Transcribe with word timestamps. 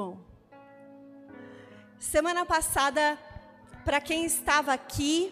bom. 0.00 0.16
Semana 1.98 2.46
passada, 2.46 3.18
para 3.84 4.00
quem 4.00 4.24
estava 4.24 4.72
aqui, 4.72 5.30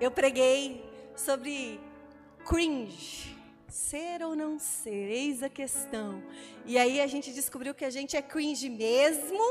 eu 0.00 0.10
preguei 0.10 0.82
sobre 1.14 1.78
cringe. 2.46 3.36
Ser 3.68 4.22
ou 4.22 4.34
não 4.34 4.58
ser, 4.58 5.10
eis 5.10 5.42
a 5.42 5.50
questão. 5.50 6.22
E 6.64 6.78
aí 6.78 7.02
a 7.02 7.06
gente 7.06 7.34
descobriu 7.34 7.74
que 7.74 7.84
a 7.84 7.90
gente 7.90 8.16
é 8.16 8.22
cringe 8.22 8.70
mesmo, 8.70 9.44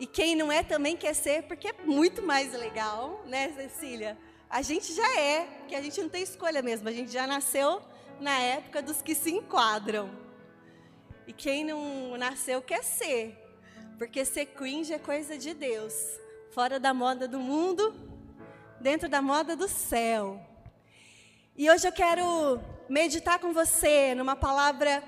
e 0.00 0.04
quem 0.04 0.34
não 0.34 0.50
é 0.50 0.64
também 0.64 0.96
quer 0.96 1.14
ser, 1.14 1.44
porque 1.44 1.68
é 1.68 1.74
muito 1.84 2.20
mais 2.20 2.52
legal, 2.52 3.22
né, 3.26 3.52
Cecília? 3.52 4.18
A 4.50 4.60
gente 4.60 4.92
já 4.92 5.08
é, 5.20 5.44
porque 5.58 5.76
a 5.76 5.80
gente 5.80 6.02
não 6.02 6.08
tem 6.08 6.24
escolha 6.24 6.62
mesmo, 6.62 6.88
a 6.88 6.92
gente 6.92 7.12
já 7.12 7.28
nasceu 7.28 7.80
na 8.18 8.36
época 8.40 8.82
dos 8.82 9.00
que 9.00 9.14
se 9.14 9.30
enquadram. 9.30 10.31
E 11.26 11.32
quem 11.32 11.64
não 11.64 12.16
nasceu 12.16 12.60
quer 12.60 12.82
ser, 12.82 13.38
porque 13.96 14.24
ser 14.24 14.46
cringe 14.46 14.92
é 14.92 14.98
coisa 14.98 15.38
de 15.38 15.54
Deus, 15.54 15.94
fora 16.50 16.80
da 16.80 16.92
moda 16.92 17.28
do 17.28 17.38
mundo, 17.38 17.94
dentro 18.80 19.08
da 19.08 19.22
moda 19.22 19.54
do 19.54 19.68
céu. 19.68 20.40
E 21.56 21.70
hoje 21.70 21.86
eu 21.86 21.92
quero 21.92 22.60
meditar 22.88 23.38
com 23.38 23.52
você 23.52 24.14
numa 24.14 24.34
palavra 24.34 25.02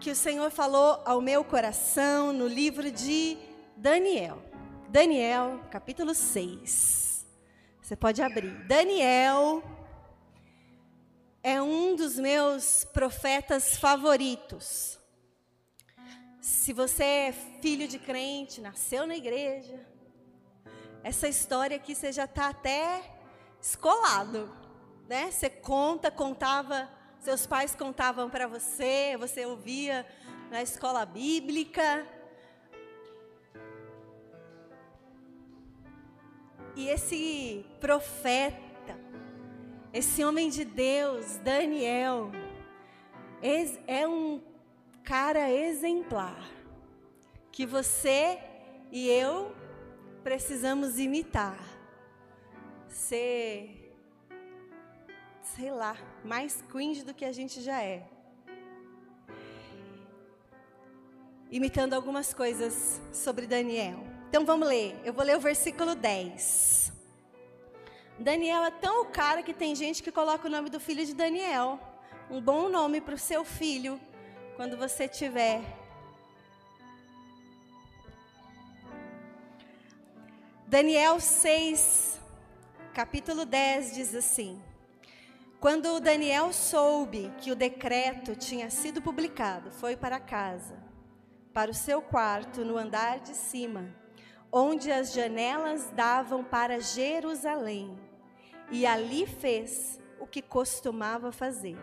que 0.00 0.10
o 0.10 0.16
Senhor 0.16 0.50
falou 0.50 1.00
ao 1.04 1.20
meu 1.20 1.42
coração 1.42 2.32
no 2.32 2.46
livro 2.46 2.90
de 2.90 3.38
Daniel. 3.76 4.42
Daniel, 4.90 5.60
capítulo 5.70 6.14
6. 6.14 7.24
Você 7.80 7.96
pode 7.96 8.20
abrir. 8.20 8.52
Daniel 8.66 9.62
é 11.42 11.60
um 11.60 11.96
dos 11.96 12.18
meus 12.18 12.84
profetas 12.84 13.76
favoritos. 13.76 14.98
Se 16.46 16.74
você 16.74 17.04
é 17.04 17.32
filho 17.32 17.88
de 17.88 17.98
crente, 17.98 18.60
nasceu 18.60 19.06
na 19.06 19.16
igreja, 19.16 19.80
essa 21.02 21.26
história 21.26 21.76
aqui 21.78 21.94
você 21.94 22.12
já 22.12 22.26
está 22.26 22.48
até 22.48 23.02
escolado 23.58 24.64
né? 25.08 25.30
Você 25.30 25.50
conta, 25.50 26.10
contava, 26.10 26.88
seus 27.20 27.46
pais 27.46 27.74
contavam 27.74 28.28
para 28.30 28.46
você, 28.46 29.16
você 29.18 29.44
ouvia 29.44 30.06
na 30.50 30.62
escola 30.62 31.04
bíblica. 31.04 32.06
E 36.76 36.88
esse 36.88 37.64
profeta, 37.80 38.98
esse 39.92 40.24
homem 40.24 40.48
de 40.48 40.64
Deus, 40.64 41.36
Daniel, 41.38 42.32
é 43.86 44.08
um 44.08 44.42
cara 45.04 45.50
exemplar 45.50 46.50
que 47.52 47.66
você 47.66 48.38
e 48.90 49.08
eu 49.08 49.54
precisamos 50.22 50.98
imitar. 50.98 51.58
Ser 52.88 53.82
sei 55.42 55.70
lá, 55.70 55.96
mais 56.24 56.62
cringe 56.62 57.04
do 57.04 57.12
que 57.12 57.24
a 57.24 57.30
gente 57.30 57.60
já 57.60 57.82
é. 57.82 58.08
Imitando 61.50 61.92
algumas 61.92 62.32
coisas 62.32 63.00
sobre 63.12 63.46
Daniel. 63.46 64.02
Então 64.28 64.44
vamos 64.44 64.66
ler. 64.66 64.98
Eu 65.04 65.12
vou 65.12 65.24
ler 65.24 65.36
o 65.36 65.40
versículo 65.40 65.94
10. 65.94 66.92
Daniel 68.18 68.64
é 68.64 68.70
tão 68.70 69.02
o 69.02 69.06
cara 69.06 69.42
que 69.42 69.52
tem 69.52 69.76
gente 69.76 70.02
que 70.02 70.10
coloca 70.10 70.48
o 70.48 70.50
nome 70.50 70.70
do 70.70 70.80
filho 70.80 71.04
de 71.04 71.14
Daniel. 71.14 71.78
Um 72.30 72.40
bom 72.40 72.68
nome 72.68 73.00
para 73.00 73.14
o 73.14 73.18
seu 73.18 73.44
filho 73.44 74.00
quando 74.56 74.76
você 74.76 75.08
tiver. 75.08 75.62
Daniel 80.66 81.20
6, 81.20 82.20
capítulo 82.92 83.44
10 83.44 83.94
diz 83.94 84.14
assim: 84.14 84.62
quando 85.64 85.98
Daniel 85.98 86.52
soube 86.52 87.32
que 87.38 87.50
o 87.50 87.56
decreto 87.56 88.36
tinha 88.36 88.68
sido 88.68 89.00
publicado, 89.00 89.70
foi 89.70 89.96
para 89.96 90.20
casa, 90.20 90.76
para 91.54 91.70
o 91.70 91.74
seu 91.74 92.02
quarto 92.02 92.62
no 92.66 92.76
andar 92.76 93.20
de 93.20 93.34
cima, 93.34 93.88
onde 94.52 94.92
as 94.92 95.14
janelas 95.14 95.90
davam 95.92 96.44
para 96.44 96.80
Jerusalém, 96.80 97.98
e 98.70 98.84
ali 98.84 99.26
fez 99.26 99.98
o 100.20 100.26
que 100.26 100.42
costumava 100.42 101.32
fazer. 101.32 101.78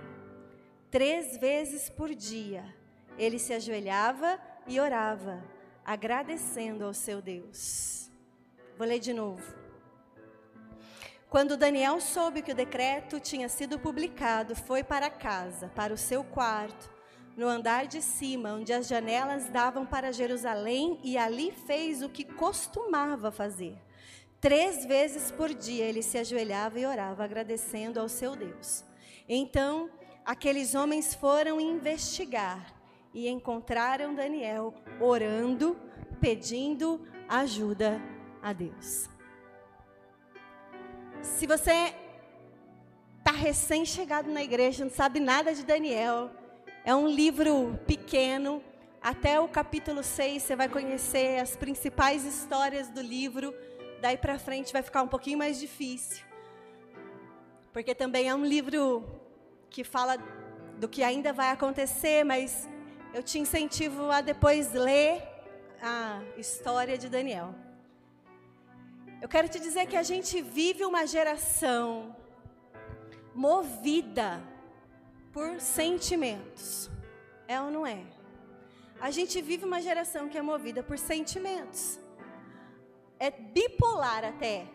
Três 0.91 1.38
vezes 1.38 1.90
por 1.90 2.13
dia, 2.13 2.66
ele 3.18 3.40
se 3.40 3.53
ajoelhava 3.53 4.38
e 4.68 4.78
orava, 4.78 5.41
agradecendo 5.85 6.84
ao 6.84 6.94
seu 6.94 7.22
Deus. 7.22 8.12
Vou 8.78 8.85
ler 8.85 9.00
de 9.00 9.13
novo. 9.13 9.56
Quando 11.30 11.56
Daniel 11.56 12.01
soube 12.01 12.41
que 12.41 12.51
o 12.51 12.56
decreto 12.56 13.22
tinha 13.22 13.47
sido 13.47 13.80
publicado, 13.80 14.53
foi 14.53 14.84
para 14.84 15.09
casa, 15.09 15.69
para 15.69 15.94
o 15.94 15.97
seu 15.97 16.25
quarto, 16.25 16.91
no 17.38 17.47
andar 17.47 17.88
de 17.88 18.01
cima, 18.01 18.51
onde 18.51 18.74
as 18.74 18.85
janelas 18.85 19.47
davam 19.47 19.85
para 19.85 20.12
Jerusalém, 20.12 21.00
e 21.06 21.18
ali 21.18 21.53
fez 21.53 22.03
o 22.03 22.09
que 22.09 22.25
costumava 22.25 23.31
fazer. 23.31 23.78
Três 24.41 24.85
vezes 24.85 25.31
por 25.31 25.53
dia 25.53 25.85
ele 25.85 26.03
se 26.03 26.18
ajoelhava 26.18 26.78
e 26.78 26.85
orava, 26.85 27.24
agradecendo 27.24 27.97
ao 27.97 28.09
seu 28.09 28.35
Deus. 28.35 28.84
Então, 29.30 29.90
aqueles 30.25 30.75
homens 30.75 31.13
foram 31.13 31.59
investigar 31.59 32.73
e 33.13 33.27
encontraram 33.27 34.13
Daniel 34.13 34.73
orando, 34.99 35.77
pedindo 36.19 37.05
ajuda 37.27 38.01
a 38.41 38.53
Deus. 38.53 39.09
Se 41.21 41.45
você 41.45 41.93
está 43.19 43.31
recém-chegado 43.31 44.29
na 44.29 44.43
igreja, 44.43 44.83
não 44.83 44.91
sabe 44.91 45.19
nada 45.19 45.53
de 45.53 45.63
Daniel, 45.63 46.31
é 46.83 46.95
um 46.95 47.07
livro 47.07 47.79
pequeno, 47.85 48.63
até 49.01 49.39
o 49.39 49.47
capítulo 49.47 50.03
6 50.03 50.43
você 50.43 50.55
vai 50.55 50.69
conhecer 50.69 51.39
as 51.39 51.55
principais 51.55 52.23
histórias 52.25 52.89
do 52.89 53.01
livro, 53.01 53.53
daí 54.01 54.17
para 54.17 54.39
frente 54.39 54.73
vai 54.73 54.81
ficar 54.81 55.03
um 55.03 55.07
pouquinho 55.07 55.38
mais 55.38 55.59
difícil. 55.59 56.23
Porque 57.71 57.95
também 57.95 58.29
é 58.29 58.35
um 58.35 58.45
livro 58.45 59.03
que 59.71 59.83
fala 59.85 60.17
do 60.77 60.87
que 60.87 61.01
ainda 61.01 61.31
vai 61.31 61.49
acontecer, 61.49 62.23
mas 62.25 62.67
eu 63.13 63.23
te 63.23 63.39
incentivo 63.39 64.11
a 64.11 64.19
depois 64.19 64.73
ler 64.73 65.23
a 65.81 66.21
história 66.37 66.97
de 66.97 67.07
Daniel. 67.07 67.55
Eu 69.21 69.29
quero 69.29 69.47
te 69.47 69.59
dizer 69.59 69.87
que 69.87 69.95
a 69.95 70.03
gente 70.03 70.41
vive 70.41 70.83
uma 70.83 71.05
geração 71.07 72.15
movida 73.33 74.43
por 75.31 75.61
sentimentos. 75.61 76.89
É 77.47 77.61
ou 77.61 77.71
não 77.71 77.88
é? 77.88 78.03
A 78.99 79.09
gente 79.09 79.41
vive 79.41 79.63
uma 79.63 79.81
geração 79.81 80.27
que 80.27 80.38
é 80.38 80.41
movida 80.41 80.83
por 80.83 80.97
sentimentos. 80.97 81.99
É 83.17 83.31
bipolar 83.31 84.25
até. 84.25 84.67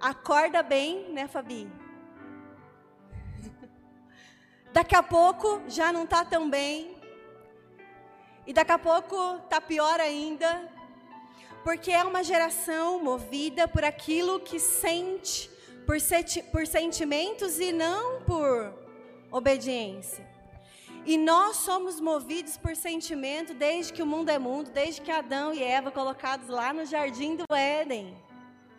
Acorda 0.00 0.62
bem, 0.62 1.12
né, 1.12 1.26
Fabi? 1.26 1.83
Daqui 4.74 4.96
a 4.96 5.04
pouco 5.04 5.62
já 5.68 5.92
não 5.92 6.02
está 6.02 6.24
tão 6.24 6.50
bem. 6.50 6.96
E 8.44 8.52
daqui 8.52 8.72
a 8.72 8.78
pouco 8.78 9.36
está 9.44 9.60
pior 9.60 10.00
ainda 10.00 10.68
porque 11.62 11.92
é 11.92 12.02
uma 12.02 12.24
geração 12.24 13.00
movida 13.00 13.68
por 13.68 13.84
aquilo 13.84 14.40
que 14.40 14.58
sente, 14.58 15.48
por, 15.86 15.96
por 16.50 16.66
sentimentos 16.66 17.60
e 17.60 17.70
não 17.70 18.20
por 18.22 18.74
obediência. 19.30 20.28
E 21.06 21.16
nós 21.16 21.58
somos 21.58 22.00
movidos 22.00 22.56
por 22.56 22.74
sentimento 22.74 23.54
desde 23.54 23.92
que 23.92 24.02
o 24.02 24.06
mundo 24.06 24.28
é 24.28 24.40
mundo, 24.40 24.70
desde 24.72 25.02
que 25.02 25.12
Adão 25.12 25.54
e 25.54 25.62
Eva, 25.62 25.92
colocados 25.92 26.48
lá 26.48 26.72
no 26.72 26.84
jardim 26.84 27.36
do 27.36 27.44
Éden, 27.54 28.12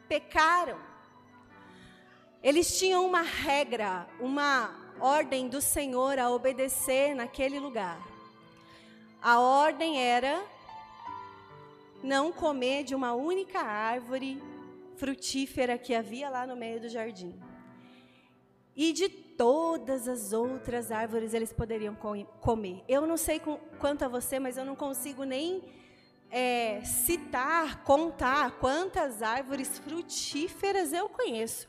pecaram. 0.10 0.78
Eles 2.44 2.78
tinham 2.78 3.06
uma 3.06 3.22
regra, 3.22 4.06
uma 4.20 4.85
ordem 5.00 5.48
do 5.48 5.62
Senhor 5.62 6.18
a 6.20 6.30
obedecer 6.30 7.16
naquele 7.16 7.60
lugar. 7.60 8.00
A 9.22 9.40
ordem 9.40 10.02
era 10.02 10.44
não 12.04 12.32
comer 12.32 12.84
de 12.84 12.94
uma 12.94 13.14
única 13.14 13.60
árvore 13.60 14.42
frutífera 14.98 15.78
que 15.78 15.94
havia 15.94 16.30
lá 16.30 16.46
no 16.46 16.56
meio 16.56 16.80
do 16.80 16.90
jardim. 16.90 17.34
E 18.76 18.94
de 18.94 19.10
todas 19.10 20.08
as 20.08 20.34
outras 20.34 20.92
árvores 20.92 21.34
eles 21.34 21.52
poderiam 21.52 21.96
comer. 22.40 22.84
Eu 22.88 23.08
não 23.08 23.18
sei 23.18 23.42
quanto 23.80 24.06
a 24.06 24.08
você, 24.08 24.40
mas 24.40 24.58
eu 24.58 24.66
não 24.66 24.76
consigo 24.76 25.24
nem 25.24 25.64
é, 26.30 26.82
citar, 26.84 27.84
contar 27.84 28.60
quantas 28.60 29.22
árvores 29.22 29.80
frutíferas 29.80 30.94
eu 30.94 31.10
conheço. 31.10 31.68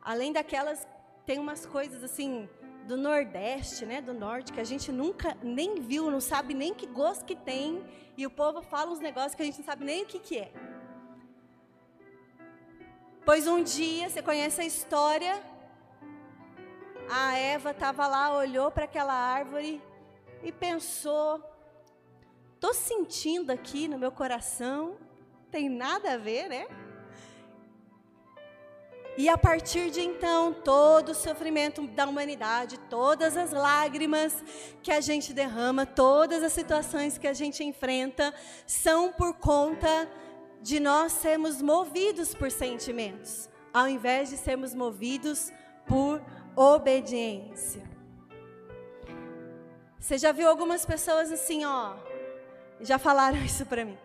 Além 0.00 0.32
daquelas, 0.32 0.86
tem 1.24 1.38
umas 1.38 1.66
coisas 1.66 2.02
assim 2.02 2.48
do 2.86 2.96
Nordeste, 2.96 3.84
né, 3.84 4.00
do 4.00 4.14
Norte, 4.14 4.52
que 4.52 4.60
a 4.60 4.64
gente 4.64 4.92
nunca 4.92 5.36
nem 5.42 5.80
viu, 5.80 6.10
não 6.10 6.20
sabe 6.20 6.54
nem 6.54 6.72
que 6.72 6.86
gosto 6.86 7.24
que 7.24 7.34
tem, 7.34 7.84
e 8.16 8.24
o 8.24 8.30
povo 8.30 8.62
fala 8.62 8.92
uns 8.92 9.00
negócios 9.00 9.34
que 9.34 9.42
a 9.42 9.44
gente 9.44 9.58
não 9.58 9.64
sabe 9.64 9.84
nem 9.84 10.04
o 10.04 10.06
que, 10.06 10.18
que 10.18 10.38
é. 10.38 10.52
Pois 13.24 13.46
um 13.48 13.62
dia, 13.62 14.08
você 14.08 14.22
conhece 14.22 14.60
a 14.60 14.64
história, 14.64 15.42
a 17.10 17.36
Eva 17.36 17.72
estava 17.72 18.06
lá, 18.06 18.36
olhou 18.36 18.70
para 18.70 18.84
aquela 18.84 19.12
árvore 19.12 19.82
e 20.42 20.52
pensou: 20.52 21.42
estou 22.54 22.72
sentindo 22.72 23.50
aqui 23.50 23.88
no 23.88 23.98
meu 23.98 24.12
coração, 24.12 24.96
tem 25.50 25.68
nada 25.68 26.14
a 26.14 26.16
ver, 26.16 26.48
né? 26.48 26.68
E 29.18 29.30
a 29.30 29.38
partir 29.38 29.90
de 29.90 30.02
então, 30.02 30.52
todo 30.52 31.10
o 31.10 31.14
sofrimento 31.14 31.86
da 31.86 32.06
humanidade, 32.06 32.78
todas 32.90 33.34
as 33.34 33.50
lágrimas 33.50 34.44
que 34.82 34.92
a 34.92 35.00
gente 35.00 35.32
derrama, 35.32 35.86
todas 35.86 36.42
as 36.42 36.52
situações 36.52 37.16
que 37.16 37.26
a 37.26 37.32
gente 37.32 37.64
enfrenta, 37.64 38.34
são 38.66 39.10
por 39.10 39.32
conta 39.34 40.06
de 40.60 40.78
nós 40.78 41.12
sermos 41.12 41.62
movidos 41.62 42.34
por 42.34 42.50
sentimentos, 42.50 43.48
ao 43.72 43.88
invés 43.88 44.28
de 44.28 44.36
sermos 44.36 44.74
movidos 44.74 45.50
por 45.86 46.22
obediência. 46.54 47.82
Você 49.98 50.18
já 50.18 50.30
viu 50.30 50.46
algumas 50.46 50.84
pessoas 50.84 51.32
assim, 51.32 51.64
ó, 51.64 51.96
já 52.82 52.98
falaram 52.98 53.38
isso 53.42 53.64
para 53.64 53.82
mim. 53.82 53.96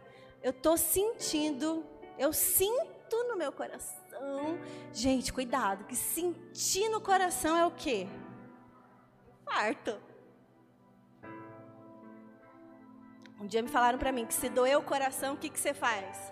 Eu 0.41 0.53
tô 0.53 0.77
sentindo, 0.77 1.85
eu 2.17 2.31
sinto 2.31 3.23
no 3.27 3.35
meu 3.35 3.51
coração 3.51 4.00
coração. 4.21 4.59
Gente, 4.93 5.33
cuidado, 5.33 5.85
que 5.85 5.95
sentir 5.95 6.89
no 6.89 7.01
coração 7.01 7.57
é 7.57 7.65
o 7.65 7.71
quê? 7.71 8.07
Farto. 9.45 9.99
Um 13.39 13.47
dia 13.47 13.61
me 13.63 13.69
falaram 13.69 13.97
para 13.97 14.11
mim 14.11 14.25
que 14.25 14.33
se 14.33 14.49
doer 14.49 14.77
o 14.77 14.83
coração, 14.83 15.33
o 15.33 15.37
que, 15.37 15.49
que 15.49 15.59
você 15.59 15.73
faz? 15.73 16.31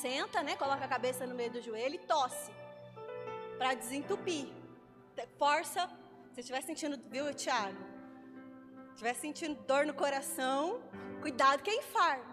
Senta, 0.00 0.42
né? 0.42 0.56
Coloca 0.56 0.84
a 0.84 0.88
cabeça 0.88 1.26
no 1.26 1.34
meio 1.34 1.50
do 1.50 1.60
joelho 1.60 1.96
e 1.96 1.98
tosse. 1.98 2.50
Para 3.58 3.74
desentupir. 3.74 4.48
Força. 5.38 5.88
Se 6.32 6.40
estiver 6.40 6.62
sentindo, 6.62 6.98
viu, 7.10 7.32
Tiago? 7.34 7.76
Se 8.86 8.92
estiver 8.92 9.14
sentindo 9.14 9.62
dor 9.64 9.84
no 9.84 9.92
coração, 9.92 10.80
cuidado 11.20 11.62
que 11.62 11.70
é 11.70 11.76
infarto. 11.76 12.31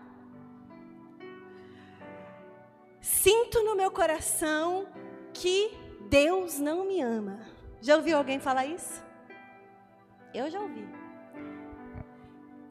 Sinto 3.02 3.64
no 3.64 3.76
meu 3.76 3.92
coração 3.92 4.88
que 5.34 5.72
Deus 6.10 6.60
não 6.60 6.86
me 6.86 7.02
ama. 7.02 7.40
Já 7.82 7.96
ouviu 7.96 8.18
alguém 8.18 8.40
falar 8.40 8.66
isso? 8.66 9.04
Eu 10.34 10.50
já 10.50 10.60
ouvi. 10.60 10.88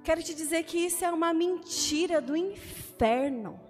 Quero 0.05 0.23
te 0.23 0.35
dizer 0.35 0.65
que 0.65 0.79
isso 0.79 1.05
é 1.05 1.11
uma 1.11 1.33
mentira 1.33 2.21
do 2.21 2.37
inferno. 2.37 3.61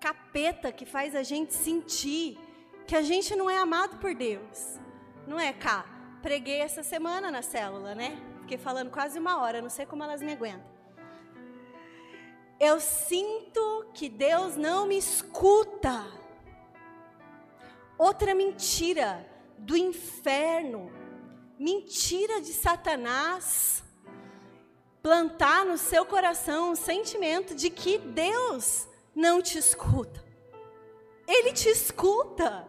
Capeta 0.00 0.70
que 0.70 0.84
faz 0.84 1.14
a 1.14 1.22
gente 1.22 1.54
sentir 1.54 2.38
que 2.86 2.96
a 2.96 3.02
gente 3.02 3.34
não 3.36 3.50
é 3.50 3.58
amado 3.58 3.98
por 3.98 4.14
Deus. 4.14 4.78
Não 5.26 5.38
é, 5.38 5.52
cá? 5.52 5.84
Preguei 6.22 6.60
essa 6.60 6.82
semana 6.82 7.30
na 7.30 7.42
célula, 7.42 7.94
né? 7.94 8.18
Fiquei 8.40 8.56
falando 8.56 8.90
quase 8.90 9.18
uma 9.18 9.42
hora, 9.42 9.60
não 9.60 9.68
sei 9.68 9.84
como 9.84 10.02
elas 10.02 10.22
me 10.22 10.32
aguentam. 10.32 10.77
Eu 12.60 12.80
sinto 12.80 13.86
que 13.94 14.08
Deus 14.08 14.56
não 14.56 14.86
me 14.86 14.98
escuta. 14.98 16.04
Outra 17.96 18.34
mentira 18.34 19.24
do 19.56 19.76
inferno, 19.76 20.90
mentira 21.58 22.40
de 22.40 22.52
Satanás, 22.52 23.84
plantar 25.00 25.64
no 25.64 25.78
seu 25.78 26.04
coração 26.04 26.72
um 26.72 26.74
sentimento 26.74 27.54
de 27.54 27.70
que 27.70 27.98
Deus 27.98 28.88
não 29.14 29.40
te 29.40 29.56
escuta. 29.56 30.24
Ele 31.26 31.52
te 31.52 31.68
escuta. 31.68 32.68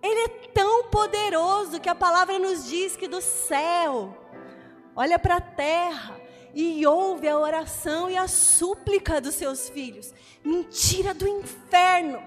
Ele 0.00 0.20
é 0.20 0.28
tão 0.52 0.84
poderoso 0.84 1.80
que 1.80 1.88
a 1.88 1.94
palavra 1.94 2.38
nos 2.38 2.66
diz 2.66 2.96
que 2.96 3.08
do 3.08 3.20
céu, 3.20 4.16
olha 4.94 5.18
para 5.18 5.36
a 5.36 5.40
terra, 5.40 6.21
e 6.54 6.86
ouve 6.86 7.28
a 7.28 7.38
oração 7.38 8.10
e 8.10 8.16
a 8.16 8.28
súplica 8.28 9.20
dos 9.20 9.34
seus 9.34 9.68
filhos. 9.68 10.12
Mentira 10.44 11.14
do 11.14 11.26
inferno. 11.26 12.22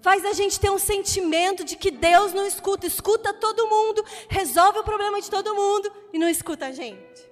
Faz 0.00 0.24
a 0.24 0.32
gente 0.32 0.58
ter 0.58 0.70
um 0.70 0.78
sentimento 0.78 1.64
de 1.64 1.76
que 1.76 1.90
Deus 1.90 2.32
não 2.32 2.44
escuta, 2.44 2.86
escuta 2.86 3.32
todo 3.32 3.68
mundo, 3.68 4.04
resolve 4.28 4.80
o 4.80 4.84
problema 4.84 5.20
de 5.20 5.30
todo 5.30 5.54
mundo 5.54 5.92
e 6.12 6.18
não 6.18 6.28
escuta 6.28 6.66
a 6.66 6.72
gente. 6.72 7.30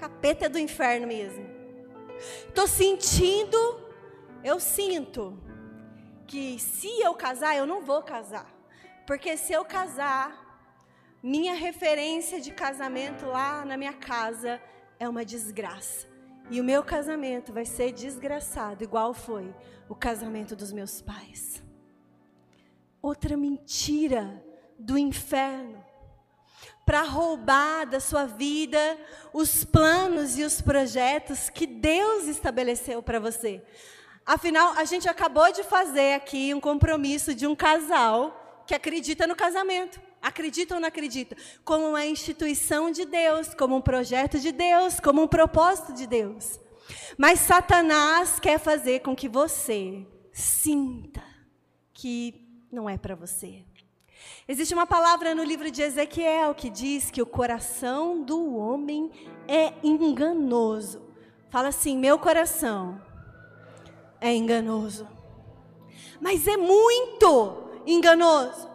Capeta 0.00 0.46
é 0.46 0.48
do 0.48 0.58
inferno 0.58 1.06
mesmo. 1.06 1.48
Estou 2.48 2.66
sentindo, 2.66 3.80
eu 4.42 4.58
sinto 4.58 5.38
que 6.26 6.58
se 6.58 7.00
eu 7.00 7.14
casar, 7.14 7.56
eu 7.56 7.66
não 7.66 7.82
vou 7.82 8.02
casar. 8.02 8.52
Porque 9.06 9.36
se 9.36 9.52
eu 9.52 9.64
casar, 9.64 10.41
minha 11.22 11.54
referência 11.54 12.40
de 12.40 12.50
casamento 12.50 13.26
lá 13.26 13.64
na 13.64 13.76
minha 13.76 13.92
casa 13.92 14.60
é 14.98 15.08
uma 15.08 15.24
desgraça. 15.24 16.06
E 16.50 16.60
o 16.60 16.64
meu 16.64 16.82
casamento 16.82 17.52
vai 17.52 17.64
ser 17.64 17.92
desgraçado, 17.92 18.82
igual 18.82 19.14
foi 19.14 19.54
o 19.88 19.94
casamento 19.94 20.56
dos 20.56 20.72
meus 20.72 21.00
pais. 21.00 21.62
Outra 23.00 23.36
mentira 23.36 24.44
do 24.78 24.98
inferno 24.98 25.84
para 26.84 27.02
roubar 27.02 27.86
da 27.86 28.00
sua 28.00 28.26
vida 28.26 28.98
os 29.32 29.64
planos 29.64 30.36
e 30.36 30.42
os 30.42 30.60
projetos 30.60 31.48
que 31.48 31.66
Deus 31.66 32.24
estabeleceu 32.24 33.02
para 33.02 33.20
você. 33.20 33.62
Afinal, 34.26 34.72
a 34.72 34.84
gente 34.84 35.08
acabou 35.08 35.52
de 35.52 35.62
fazer 35.62 36.14
aqui 36.14 36.52
um 36.52 36.60
compromisso 36.60 37.34
de 37.34 37.46
um 37.46 37.54
casal 37.54 38.64
que 38.66 38.74
acredita 38.74 39.26
no 39.26 39.36
casamento. 39.36 40.00
Acredita 40.22 40.76
ou 40.76 40.80
não 40.80 40.86
acredita? 40.86 41.36
Como 41.64 41.88
uma 41.88 42.06
instituição 42.06 42.92
de 42.92 43.04
Deus, 43.04 43.52
como 43.54 43.76
um 43.76 43.80
projeto 43.80 44.38
de 44.38 44.52
Deus, 44.52 45.00
como 45.00 45.22
um 45.22 45.28
propósito 45.28 45.92
de 45.92 46.06
Deus. 46.06 46.60
Mas 47.18 47.40
Satanás 47.40 48.38
quer 48.38 48.58
fazer 48.60 49.00
com 49.00 49.16
que 49.16 49.28
você 49.28 50.06
sinta 50.32 51.22
que 51.92 52.64
não 52.70 52.88
é 52.88 52.96
para 52.96 53.16
você. 53.16 53.64
Existe 54.46 54.74
uma 54.74 54.86
palavra 54.86 55.34
no 55.34 55.42
livro 55.42 55.70
de 55.70 55.82
Ezequiel 55.82 56.54
que 56.54 56.70
diz 56.70 57.10
que 57.10 57.20
o 57.20 57.26
coração 57.26 58.22
do 58.22 58.56
homem 58.56 59.10
é 59.48 59.74
enganoso. 59.82 61.02
Fala 61.50 61.68
assim: 61.68 61.98
meu 61.98 62.18
coração 62.18 63.00
é 64.20 64.34
enganoso. 64.34 65.06
Mas 66.20 66.46
é 66.46 66.56
muito 66.56 67.82
enganoso. 67.84 68.71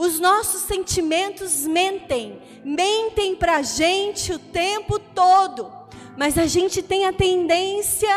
Os 0.00 0.18
nossos 0.18 0.62
sentimentos 0.62 1.66
mentem, 1.66 2.40
mentem 2.64 3.36
para 3.36 3.56
a 3.56 3.62
gente 3.62 4.32
o 4.32 4.38
tempo 4.38 4.98
todo, 4.98 5.70
mas 6.16 6.38
a 6.38 6.46
gente 6.46 6.82
tem 6.82 7.04
a 7.04 7.12
tendência 7.12 8.08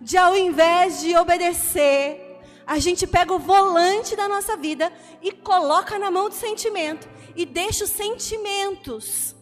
de, 0.00 0.16
ao 0.16 0.36
invés 0.36 1.00
de 1.00 1.16
obedecer, 1.16 2.38
a 2.64 2.78
gente 2.78 3.04
pega 3.04 3.34
o 3.34 3.38
volante 3.40 4.14
da 4.14 4.28
nossa 4.28 4.56
vida 4.56 4.92
e 5.20 5.32
coloca 5.32 5.98
na 5.98 6.08
mão 6.08 6.28
do 6.28 6.36
sentimento 6.36 7.08
e 7.34 7.44
deixa 7.44 7.82
os 7.82 7.90
sentimentos 7.90 9.34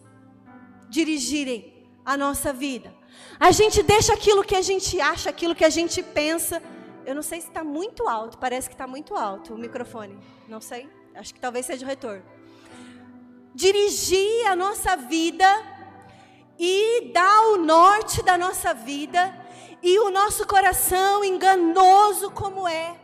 dirigirem 0.89 1.87
a 2.03 2.17
nossa 2.17 2.51
vida. 2.51 2.91
A 3.39 3.51
gente 3.51 3.83
deixa 3.83 4.13
aquilo 4.13 4.43
que 4.43 4.55
a 4.55 4.63
gente 4.63 4.99
acha, 4.99 5.29
aquilo 5.29 5.53
que 5.53 5.63
a 5.63 5.69
gente 5.69 6.01
pensa. 6.01 6.59
Eu 7.05 7.13
não 7.13 7.21
sei 7.21 7.39
se 7.39 7.49
está 7.49 7.63
muito 7.63 8.09
alto, 8.09 8.39
parece 8.39 8.67
que 8.67 8.73
está 8.73 8.87
muito 8.87 9.13
alto 9.13 9.53
o 9.53 9.57
microfone, 9.59 10.17
não 10.47 10.59
sei. 10.59 10.96
Acho 11.17 11.33
que 11.33 11.39
talvez 11.39 11.65
seja 11.65 11.83
o 11.83 11.87
retorno. 11.87 12.23
Dirigir 13.53 14.47
a 14.47 14.55
nossa 14.55 14.95
vida 14.95 15.47
e 16.59 17.11
dar 17.11 17.41
o 17.53 17.57
norte 17.57 18.21
da 18.21 18.37
nossa 18.37 18.73
vida 18.73 19.35
e 19.81 19.97
o 19.99 20.11
nosso 20.11 20.45
coração 20.45 21.23
enganoso 21.23 22.29
como 22.31 22.67
é. 22.67 22.95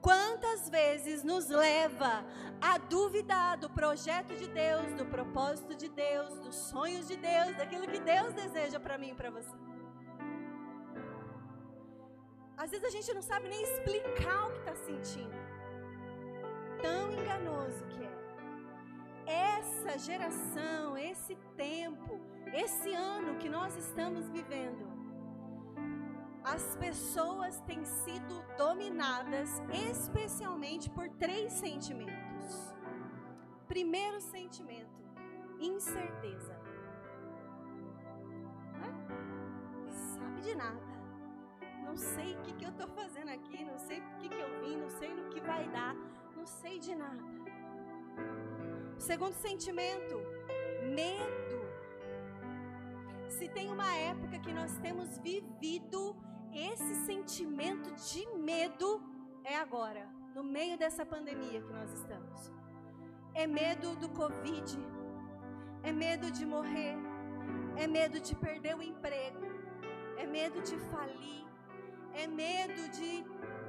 Quantas 0.00 0.70
vezes 0.70 1.22
nos 1.22 1.48
leva 1.48 2.24
a 2.60 2.78
duvidar 2.78 3.58
do 3.58 3.68
projeto 3.68 4.34
de 4.34 4.48
Deus, 4.48 4.94
do 4.94 5.04
propósito 5.04 5.74
de 5.74 5.88
Deus, 5.88 6.38
dos 6.38 6.54
sonhos 6.54 7.06
de 7.06 7.16
Deus, 7.16 7.54
daquilo 7.56 7.86
que 7.86 8.00
Deus 8.00 8.32
deseja 8.32 8.80
para 8.80 8.96
mim 8.96 9.10
e 9.10 9.14
para 9.14 9.30
você. 9.30 9.56
Às 12.56 12.70
vezes 12.70 12.86
a 12.86 12.90
gente 12.90 13.12
não 13.12 13.22
sabe 13.22 13.48
nem 13.48 13.62
explicar 13.62 14.46
o 14.46 14.52
que 14.52 14.58
está 14.60 14.74
sentindo 14.76 15.57
tão 16.82 17.12
enganoso 17.12 17.84
que 17.86 18.04
é. 18.04 18.18
Essa 19.58 19.98
geração, 19.98 20.96
esse 20.96 21.34
tempo, 21.56 22.18
esse 22.54 22.92
ano 22.94 23.36
que 23.38 23.48
nós 23.48 23.76
estamos 23.76 24.28
vivendo, 24.30 24.86
as 26.44 26.76
pessoas 26.76 27.60
têm 27.66 27.84
sido 27.84 28.42
dominadas 28.56 29.50
especialmente 29.90 30.88
por 30.90 31.08
três 31.10 31.52
sentimentos. 31.52 32.74
primeiro 33.66 34.18
sentimento, 34.20 34.98
incerteza. 35.60 36.58
Não 39.74 39.90
sabe 39.90 40.40
de 40.40 40.54
nada. 40.54 40.80
Não 41.84 41.96
sei 41.96 42.34
o 42.34 42.40
que, 42.42 42.52
que 42.54 42.64
eu 42.64 42.70
estou 42.70 42.88
fazendo 42.88 43.28
aqui, 43.30 43.62
não 43.64 43.78
sei 43.78 44.00
por 44.00 44.16
que, 44.18 44.28
que 44.30 44.40
eu 44.40 44.60
vim, 44.62 44.76
não 44.76 44.90
sei 44.90 45.12
no 45.14 45.28
que 45.28 45.40
vai 45.40 45.68
dar, 45.68 45.94
sei 46.48 46.78
de 46.78 46.94
nada. 46.94 47.22
Segundo 48.98 49.34
sentimento, 49.34 50.16
medo. 50.94 51.58
Se 53.28 53.48
tem 53.48 53.70
uma 53.70 53.94
época 53.94 54.38
que 54.38 54.52
nós 54.52 54.76
temos 54.78 55.18
vivido 55.18 56.16
esse 56.52 56.94
sentimento 57.06 57.94
de 57.94 58.26
medo, 58.36 59.02
é 59.44 59.56
agora, 59.56 60.08
no 60.34 60.42
meio 60.42 60.76
dessa 60.76 61.04
pandemia 61.04 61.60
que 61.62 61.72
nós 61.72 61.92
estamos. 61.92 62.52
É 63.34 63.46
medo 63.46 63.94
do 63.96 64.08
Covid, 64.08 64.78
é 65.82 65.92
medo 65.92 66.30
de 66.30 66.44
morrer, 66.44 66.96
é 67.76 67.86
medo 67.86 68.18
de 68.18 68.34
perder 68.34 68.74
o 68.74 68.82
emprego, 68.82 69.46
é 70.16 70.26
medo 70.26 70.60
de 70.62 70.76
falir, 70.90 71.46
é 72.14 72.26
medo 72.26 72.88
de 72.90 73.24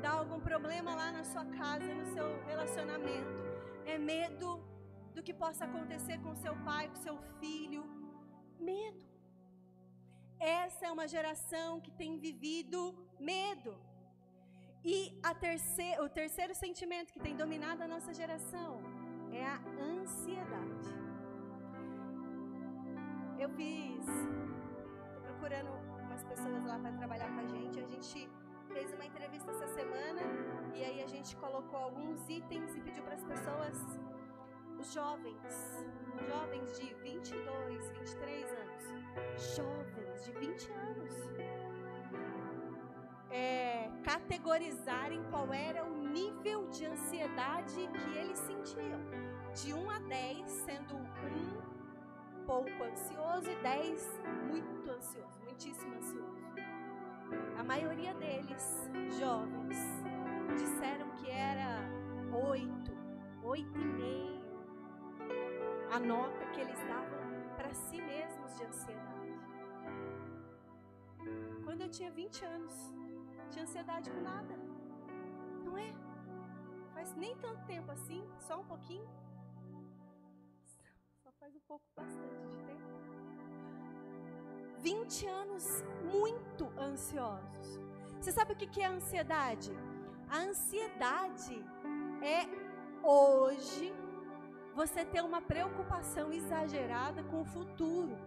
dar 0.06 0.16
algum 0.22 0.40
problema 0.40 0.96
lá 1.02 1.12
na 1.12 1.24
sua 1.24 1.46
casa, 1.46 1.94
no 2.00 2.06
seu 2.16 2.28
relacionamento, 2.46 3.38
é 3.86 3.98
medo 3.98 4.50
do 5.14 5.22
que 5.28 5.34
possa 5.34 5.66
acontecer 5.66 6.18
com 6.26 6.34
seu 6.36 6.56
pai, 6.70 6.84
com 6.90 7.00
seu 7.08 7.18
filho. 7.40 7.84
Medo. 8.60 9.06
Essa 10.40 10.88
é 10.88 10.92
uma 10.92 11.08
geração 11.16 11.82
que 11.86 11.92
tem 11.92 12.18
vivido 12.18 12.80
medo. 13.20 13.72
E 14.84 14.98
terceira, 15.42 16.04
o 16.04 16.10
terceiro 16.10 16.54
sentimento 16.56 17.12
que 17.14 17.20
tem 17.20 17.36
dominado 17.36 17.84
a 17.84 17.88
nossa 17.88 18.14
geração 18.14 18.82
é 19.32 19.44
a 19.46 19.58
ansiedade. 19.94 20.92
Eu 23.38 23.50
fiz, 23.50 24.06
tô 25.14 25.20
procurando 25.28 25.72
umas 26.06 26.24
pessoas 26.24 26.64
lá 26.66 26.78
para 26.80 26.92
trabalhar 26.94 27.30
com 27.34 27.42
a 27.42 27.48
gente. 27.48 27.80
A 27.80 27.88
gente 27.94 28.30
fez 28.74 28.94
uma 28.94 29.06
entrevista 29.06 29.52
essa 29.52 29.68
semana 29.68 30.22
e 30.74 30.84
aí 30.84 31.02
a 31.04 31.08
gente 31.08 31.36
colocou 31.38 31.80
alguns 31.80 32.28
itens 32.30 32.76
e 32.76 32.82
pediu 32.82 33.04
para 33.04 33.16
as 33.16 33.24
pessoas, 33.24 34.00
os 34.80 34.94
jovens, 34.94 35.86
jovens 36.28 36.80
de 36.80 36.94
22, 36.96 37.90
23 37.92 38.52
anos, 38.52 39.56
jovens 39.56 40.26
de 40.26 40.32
20 40.34 40.72
anos, 40.72 41.16
é, 43.32 43.90
categorizarem 44.04 45.24
qual 45.30 45.54
era 45.54 45.84
o 45.84 45.98
nível 46.10 46.68
de 46.70 46.86
ansiedade 46.86 47.88
que 47.88 48.18
eles 48.18 48.40
sentiam. 48.40 49.00
De 49.54 49.74
1 49.74 49.90
a 49.90 50.00
10, 50.00 50.50
sendo 50.50 50.96
1 50.96 51.10
pouco 52.46 52.84
ansioso 52.84 53.48
e 53.48 53.56
10 53.62 54.22
muito 54.48 54.90
ansioso, 54.90 55.40
muitíssimo 55.44 55.96
ansioso. 55.96 56.39
A 57.58 57.64
maioria 57.64 58.14
deles, 58.16 58.90
jovens, 59.20 59.78
disseram 60.58 61.10
que 61.18 61.30
era 61.30 61.80
8, 62.32 62.92
8,5 63.44 64.30
a 65.92 66.00
nota 66.00 66.46
que 66.52 66.62
eles 66.62 66.80
davam 66.88 67.20
para 67.56 67.74
si 67.74 68.00
mesmos 68.02 68.56
de 68.56 68.64
ansiedade. 68.64 69.40
Quando 71.64 71.82
eu 71.82 71.90
tinha 71.90 72.12
20 72.12 72.46
anos, 72.46 72.74
tinha 73.50 73.64
ansiedade 73.64 74.10
com 74.12 74.22
nada. 74.22 74.56
Não 75.64 75.78
é? 75.78 75.94
Faz 76.94 77.16
nem 77.16 77.36
tanto 77.38 77.66
tempo 77.66 77.92
assim, 77.92 78.24
só 78.40 78.60
um 78.60 78.66
pouquinho. 78.66 79.08
Só 81.24 81.32
faz 81.40 81.56
um 81.56 81.60
pouco, 81.62 81.86
bastante. 81.96 82.59
20 84.82 85.26
anos 85.28 85.84
muito 86.04 86.72
ansiosos. 86.78 87.80
Você 88.20 88.32
sabe 88.32 88.54
o 88.54 88.56
que 88.56 88.82
é 88.82 88.86
ansiedade? 88.88 89.72
A 90.30 90.38
ansiedade 90.40 91.66
é 92.22 92.48
hoje 93.06 93.94
você 94.76 95.04
ter 95.04 95.22
uma 95.22 95.42
preocupação 95.42 96.32
exagerada 96.32 97.24
com 97.24 97.42
o 97.42 97.46
futuro. 97.46 98.18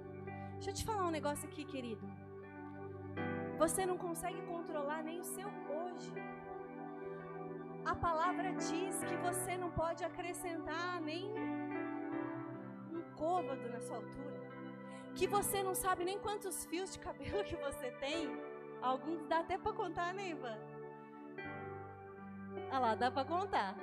Deixa 0.55 0.71
eu 0.71 0.75
te 0.75 0.85
falar 0.85 1.07
um 1.07 1.11
negócio 1.11 1.49
aqui, 1.49 1.65
querido. 1.65 2.07
Você 3.59 3.87
não 3.87 3.97
consegue 3.97 4.41
controlar 4.43 5.03
nem 5.03 5.21
o 5.21 5.25
seu 5.25 5.49
hoje. 5.49 6.13
A 7.85 7.95
palavra 7.95 8.53
diz 8.53 9.03
que 9.05 9.17
você 9.17 9.57
não 9.57 9.71
pode 9.71 10.05
acrescentar 10.05 11.01
nem 11.01 11.33
um 12.93 13.03
côvado 13.17 13.69
na 13.69 13.81
sua 13.81 13.97
altura. 13.97 14.42
Que 15.15 15.27
você 15.27 15.63
não 15.63 15.75
sabe 15.75 16.05
nem 16.05 16.19
quantos 16.19 16.65
fios 16.65 16.93
de 16.93 16.99
cabelo 16.99 17.45
que 17.45 17.57
você 17.57 17.91
tem. 17.93 18.31
Alguns 18.81 19.25
dá 19.27 19.41
até 19.41 19.57
para 19.59 19.73
contar, 19.73 20.13
né, 20.15 20.31
Ivan? 20.31 20.59
Olha 22.71 22.79
lá, 22.79 22.95
dá 22.95 23.11
para 23.11 23.25
contar. 23.25 23.77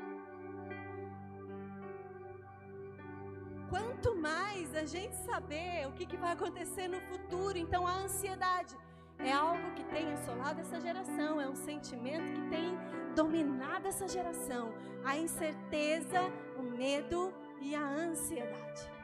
Quanto 3.70 4.16
mais 4.16 4.76
a 4.76 4.84
gente 4.84 5.16
saber 5.16 5.88
o 5.88 5.92
que, 5.92 6.06
que 6.06 6.18
vai 6.18 6.32
acontecer 6.32 6.88
no 6.88 7.00
futuro, 7.02 7.56
então 7.58 7.86
a 7.86 7.98
ansiedade 7.98 8.76
é 9.20 9.32
algo 9.32 9.72
que 9.76 9.84
tem 9.86 10.12
assolado 10.14 10.60
essa 10.62 10.80
geração, 10.82 11.40
é 11.40 11.48
um 11.48 11.56
sentimento 11.56 12.32
que 12.32 12.50
tem 12.50 12.78
dominado 13.16 13.88
essa 13.88 14.08
geração. 14.08 14.74
A 15.06 15.16
incerteza, 15.18 16.20
o 16.58 16.64
medo 16.64 17.34
e 17.62 17.76
a 17.76 17.86
ansiedade. 17.86 18.99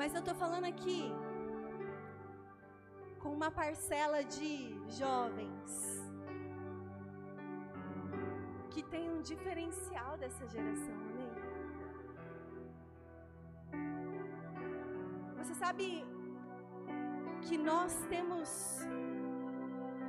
Mas 0.00 0.14
eu 0.14 0.20
estou 0.20 0.34
falando 0.34 0.64
aqui 0.64 1.12
com 3.22 3.30
uma 3.38 3.50
parcela 3.50 4.24
de 4.24 4.74
jovens 4.98 5.72
que 8.70 8.82
tem 8.82 9.10
um 9.10 9.20
diferencial 9.20 10.16
dessa 10.16 10.46
geração, 10.48 10.94
amém? 11.10 11.32
Você 15.36 15.52
sabe 15.52 16.02
que 17.42 17.58
nós 17.58 17.92
temos 18.08 18.78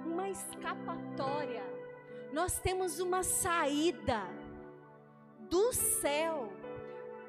uma 0.05 0.29
escapatória, 0.29 1.65
nós 2.31 2.57
temos 2.61 3.01
uma 3.01 3.23
saída 3.23 4.21
do 5.49 5.73
céu 5.73 6.60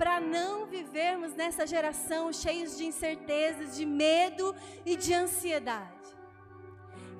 para 0.02 0.18
não 0.18 0.66
vivermos 0.66 1.32
nessa 1.32 1.64
geração 1.64 2.32
cheios 2.32 2.76
de 2.76 2.84
incertezas, 2.84 3.76
de 3.76 3.86
medo 3.86 4.52
e 4.84 4.96
de 4.96 5.14
ansiedade. 5.14 6.08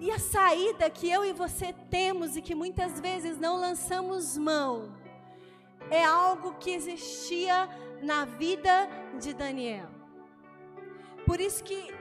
E 0.00 0.10
a 0.10 0.18
saída 0.18 0.90
que 0.90 1.08
eu 1.08 1.24
e 1.24 1.32
você 1.32 1.72
temos 1.88 2.36
e 2.36 2.42
que 2.42 2.56
muitas 2.56 2.98
vezes 2.98 3.38
não 3.38 3.54
lançamos 3.56 4.36
mão 4.36 4.92
é 5.90 6.04
algo 6.04 6.54
que 6.54 6.70
existia 6.72 7.68
na 8.02 8.24
vida 8.24 8.88
de 9.20 9.32
Daniel. 9.32 9.88
Por 11.24 11.40
isso 11.40 11.62
que 11.62 11.94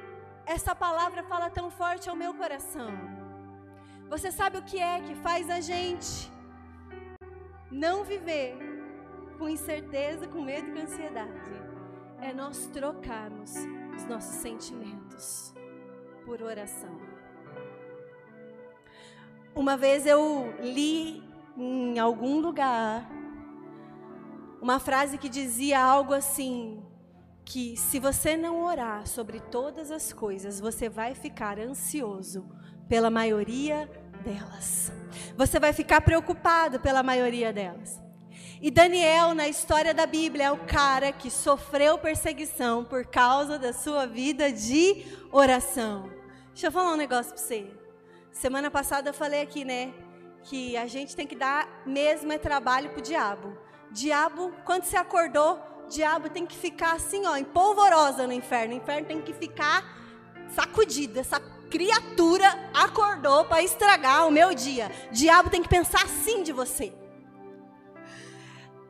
essa 0.48 0.74
palavra 0.74 1.22
fala 1.22 1.52
tão 1.52 1.70
forte 1.70 2.10
ao 2.10 2.16
meu 2.16 2.34
coração. 2.34 2.92
Você 4.10 4.32
sabe 4.32 4.58
o 4.58 4.64
que 4.64 4.80
é 4.80 5.00
que 5.00 5.14
faz 5.14 5.48
a 5.48 5.62
gente 5.62 6.32
não 7.70 8.04
viver 8.04 8.71
com 9.42 9.50
incerteza, 9.50 10.28
com 10.28 10.40
medo 10.40 10.70
e 10.70 10.72
com 10.72 10.80
ansiedade? 10.82 11.52
É 12.22 12.32
nós 12.32 12.68
trocarmos 12.68 13.56
os 13.98 14.06
nossos 14.06 14.36
sentimentos 14.36 15.52
por 16.24 16.44
oração. 16.44 16.96
Uma 19.56 19.76
vez 19.76 20.06
eu 20.06 20.54
li 20.62 21.24
em 21.58 21.98
algum 21.98 22.40
lugar 22.40 23.10
uma 24.62 24.80
frase 24.80 25.18
que 25.18 25.28
dizia 25.28 25.82
algo 25.82 26.14
assim: 26.14 26.86
que 27.44 27.76
se 27.76 28.00
você 28.00 28.38
não 28.38 28.64
orar 28.64 29.08
sobre 29.08 29.40
todas 29.40 29.90
as 29.90 30.14
coisas, 30.14 30.60
você 30.60 30.88
vai 30.88 31.16
ficar 31.16 31.58
ansioso 31.58 32.48
pela 32.88 33.10
maioria 33.10 33.90
delas. 34.24 34.92
Você 35.36 35.60
vai 35.60 35.74
ficar 35.74 36.02
preocupado 36.02 36.80
pela 36.80 37.02
maioria 37.02 37.52
delas. 37.52 38.11
E 38.64 38.70
Daniel, 38.70 39.34
na 39.34 39.48
história 39.48 39.92
da 39.92 40.06
Bíblia, 40.06 40.46
é 40.46 40.52
o 40.52 40.58
cara 40.68 41.12
que 41.12 41.32
sofreu 41.32 41.98
perseguição 41.98 42.86
por 42.86 43.04
causa 43.04 43.58
da 43.58 43.74
sua 43.74 44.06
vida 44.06 44.52
de 44.52 45.04
oração. 45.32 46.12
Deixa 46.50 46.68
eu 46.68 46.72
falar 46.72 46.94
um 46.94 46.96
negócio 46.96 47.34
para 47.34 47.42
você. 47.42 47.72
Semana 48.32 48.70
passada 48.70 49.10
eu 49.10 49.16
falei 49.16 49.42
aqui, 49.42 49.66
né? 49.66 49.92
Que 50.44 50.78
a 50.78 50.86
gente 50.86 51.16
tem 51.16 51.26
que 51.26 51.36
dar 51.36 51.82
mesmo 51.88 52.32
é 52.32 52.38
trabalho 52.38 52.92
pro 52.92 53.02
diabo. 53.02 53.58
Diabo, 53.90 54.54
quando 54.64 54.84
você 54.84 54.96
acordou, 54.96 55.60
diabo 55.90 56.30
tem 56.30 56.46
que 56.46 56.56
ficar 56.56 56.94
assim, 56.94 57.26
ó, 57.26 57.36
em 57.36 57.44
polvorosa 57.44 58.28
no 58.28 58.34
inferno. 58.34 58.76
O 58.76 58.78
inferno 58.78 59.08
tem 59.08 59.22
que 59.24 59.34
ficar 59.34 59.84
sacudido. 60.50 61.20
Essa 61.20 61.40
criatura 61.68 62.48
acordou 62.76 63.44
para 63.44 63.64
estragar 63.64 64.28
o 64.28 64.32
meu 64.32 64.54
dia. 64.54 64.92
Diabo 65.12 65.50
tem 65.50 65.64
que 65.64 65.70
pensar 65.70 66.04
assim 66.04 66.44
de 66.44 66.52
você. 66.52 67.01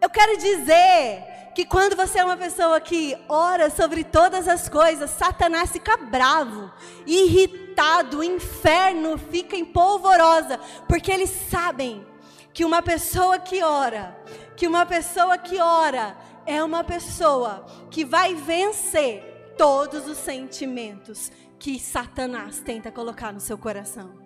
Eu 0.02 0.10
quero 0.10 0.36
dizer 0.36 1.24
que 1.54 1.64
quando 1.64 1.96
você 1.96 2.20
é 2.20 2.26
uma 2.26 2.36
pessoa 2.36 2.82
que 2.82 3.16
ora 3.30 3.70
sobre 3.70 4.04
todas 4.04 4.48
as 4.48 4.68
coisas, 4.68 5.12
Satanás 5.12 5.72
fica 5.72 5.96
bravo, 5.96 6.72
irritado, 7.06 8.18
o 8.20 8.24
inferno 8.24 9.16
fica 9.18 9.56
em 9.56 9.64
polvorosa, 9.64 10.60
porque 10.88 11.12
eles 11.12 11.30
sabem 11.30 12.04
que 12.52 12.66
uma 12.66 12.82
pessoa 12.82 13.38
que 13.38 13.62
ora, 13.62 14.18
que 14.56 14.68
uma 14.68 14.88
pessoa 14.88 15.38
que 15.38 15.60
ora 15.60 16.18
é 16.48 16.64
uma 16.64 16.84
pessoa 16.84 17.66
que 17.92 18.04
vai 18.04 18.34
vencer 18.34 19.54
todos 19.56 20.08
os 20.08 20.18
sentimentos 20.18 21.32
que 21.60 21.80
Satanás 21.80 22.60
tenta 22.60 22.92
colocar 22.92 23.32
no 23.32 23.40
seu 23.40 23.58
coração. 23.58 24.21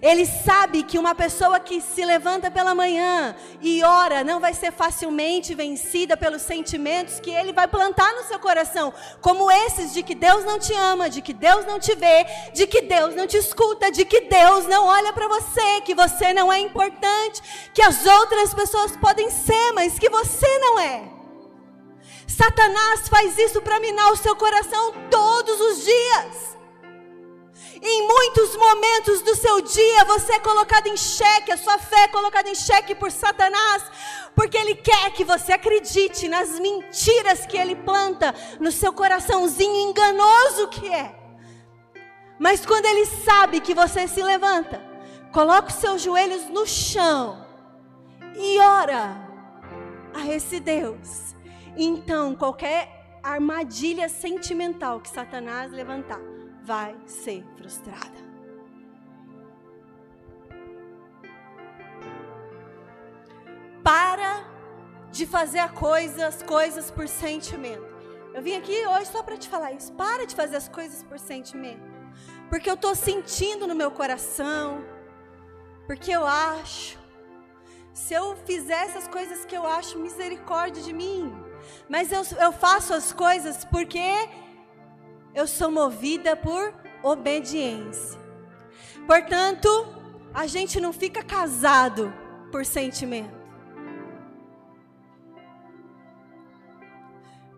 Ele 0.00 0.24
sabe 0.26 0.82
que 0.82 0.98
uma 0.98 1.14
pessoa 1.14 1.58
que 1.58 1.80
se 1.80 2.04
levanta 2.04 2.50
pela 2.50 2.74
manhã 2.74 3.34
e 3.60 3.82
ora 3.82 4.22
não 4.22 4.40
vai 4.40 4.54
ser 4.54 4.72
facilmente 4.72 5.54
vencida 5.54 6.16
pelos 6.16 6.42
sentimentos 6.42 7.20
que 7.20 7.30
ele 7.30 7.52
vai 7.52 7.66
plantar 7.66 8.12
no 8.14 8.24
seu 8.24 8.38
coração, 8.38 8.92
como 9.20 9.50
esses 9.50 9.92
de 9.92 10.02
que 10.02 10.14
Deus 10.14 10.44
não 10.44 10.58
te 10.58 10.72
ama, 10.72 11.10
de 11.10 11.20
que 11.20 11.32
Deus 11.32 11.66
não 11.66 11.78
te 11.78 11.94
vê, 11.94 12.26
de 12.52 12.66
que 12.66 12.82
Deus 12.82 13.14
não 13.14 13.26
te 13.26 13.36
escuta, 13.36 13.90
de 13.90 14.04
que 14.04 14.22
Deus 14.22 14.66
não 14.66 14.86
olha 14.86 15.12
para 15.12 15.28
você, 15.28 15.80
que 15.84 15.94
você 15.94 16.32
não 16.32 16.52
é 16.52 16.60
importante, 16.60 17.42
que 17.74 17.82
as 17.82 18.06
outras 18.06 18.54
pessoas 18.54 18.96
podem 18.96 19.30
ser, 19.30 19.72
mas 19.72 19.98
que 19.98 20.08
você 20.08 20.58
não 20.58 20.78
é. 20.78 21.02
Satanás 22.26 23.08
faz 23.08 23.36
isso 23.38 23.60
para 23.60 23.80
minar 23.80 24.12
o 24.12 24.16
seu 24.16 24.36
coração 24.36 24.92
todos 25.10 25.60
os 25.60 25.84
dias. 25.84 26.57
Em 27.80 28.06
muitos 28.06 28.56
momentos 28.56 29.22
do 29.22 29.36
seu 29.36 29.60
dia, 29.60 30.04
você 30.04 30.32
é 30.32 30.38
colocado 30.40 30.88
em 30.88 30.96
xeque, 30.96 31.52
a 31.52 31.56
sua 31.56 31.78
fé 31.78 32.04
é 32.04 32.08
colocada 32.08 32.48
em 32.48 32.54
xeque 32.54 32.94
por 32.94 33.10
Satanás, 33.12 33.84
porque 34.34 34.56
ele 34.56 34.74
quer 34.74 35.12
que 35.12 35.24
você 35.24 35.52
acredite 35.52 36.26
nas 36.28 36.58
mentiras 36.58 37.46
que 37.46 37.56
ele 37.56 37.76
planta 37.76 38.34
no 38.58 38.72
seu 38.72 38.92
coraçãozinho 38.92 39.90
enganoso 39.90 40.68
que 40.68 40.92
é. 40.92 41.14
Mas 42.38 42.66
quando 42.66 42.86
ele 42.86 43.06
sabe 43.06 43.60
que 43.60 43.74
você 43.74 44.08
se 44.08 44.22
levanta, 44.22 44.82
coloca 45.32 45.68
os 45.68 45.74
seus 45.74 46.02
joelhos 46.02 46.46
no 46.46 46.66
chão 46.66 47.46
e 48.36 48.58
ora 48.58 49.16
a 50.14 50.26
esse 50.26 50.58
Deus. 50.58 51.34
Então, 51.76 52.34
qualquer 52.34 53.18
armadilha 53.22 54.08
sentimental 54.08 55.00
que 55.00 55.08
Satanás 55.08 55.70
levantar, 55.70 56.20
vai 56.68 56.94
ser 57.06 57.42
frustrada. 57.56 58.20
Para 63.82 64.44
de 65.10 65.24
fazer 65.26 65.60
a 65.60 65.70
coisa, 65.70 66.26
as 66.26 66.42
coisas 66.42 66.90
por 66.90 67.08
sentimento. 67.08 67.88
Eu 68.34 68.42
vim 68.42 68.54
aqui 68.54 68.86
hoje 68.86 69.06
só 69.06 69.22
para 69.22 69.38
te 69.38 69.48
falar 69.48 69.72
isso. 69.72 69.90
Para 69.94 70.26
de 70.26 70.34
fazer 70.36 70.56
as 70.56 70.68
coisas 70.68 71.02
por 71.02 71.18
sentimento. 71.18 71.88
Porque 72.50 72.68
eu 72.68 72.74
estou 72.74 72.94
sentindo 72.94 73.66
no 73.66 73.74
meu 73.74 73.90
coração. 73.90 74.84
Porque 75.86 76.10
eu 76.10 76.26
acho. 76.26 76.98
Se 77.94 78.12
eu 78.12 78.36
fizesse 78.44 78.98
as 78.98 79.08
coisas 79.08 79.46
que 79.46 79.56
eu 79.56 79.66
acho, 79.66 79.98
misericórdia 79.98 80.82
de 80.82 80.92
mim. 80.92 81.34
Mas 81.88 82.12
eu, 82.12 82.22
eu 82.38 82.52
faço 82.52 82.92
as 82.92 83.10
coisas 83.10 83.64
porque 83.64 84.12
eu 85.34 85.46
sou 85.46 85.70
movida 85.70 86.36
por 86.36 86.74
obediência. 87.02 88.18
Portanto, 89.06 89.68
a 90.34 90.46
gente 90.46 90.80
não 90.80 90.92
fica 90.92 91.22
casado 91.22 92.12
por 92.50 92.64
sentimento. 92.64 93.36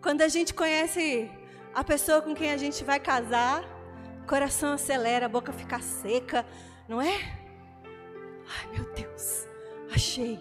Quando 0.01 0.21
a 0.21 0.27
gente 0.27 0.53
conhece 0.53 1.29
a 1.73 1.83
pessoa 1.83 2.21
com 2.21 2.33
quem 2.33 2.51
a 2.51 2.57
gente 2.57 2.83
vai 2.83 2.99
casar, 2.99 3.63
o 4.23 4.27
coração 4.27 4.73
acelera, 4.73 5.25
a 5.25 5.29
boca 5.29 5.53
fica 5.53 5.79
seca, 5.79 6.45
não 6.87 7.01
é? 7.01 7.41
Ai, 8.47 8.67
meu 8.73 8.91
Deus, 8.93 9.47
achei. 9.93 10.39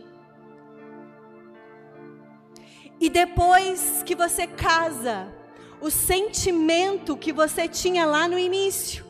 E 2.99 3.09
depois 3.09 4.03
que 4.05 4.15
você 4.15 4.47
casa, 4.47 5.33
o 5.81 5.91
sentimento 5.91 7.17
que 7.17 7.33
você 7.33 7.69
tinha 7.69 8.05
lá 8.07 8.29
no 8.29 8.39
início. 8.39 9.05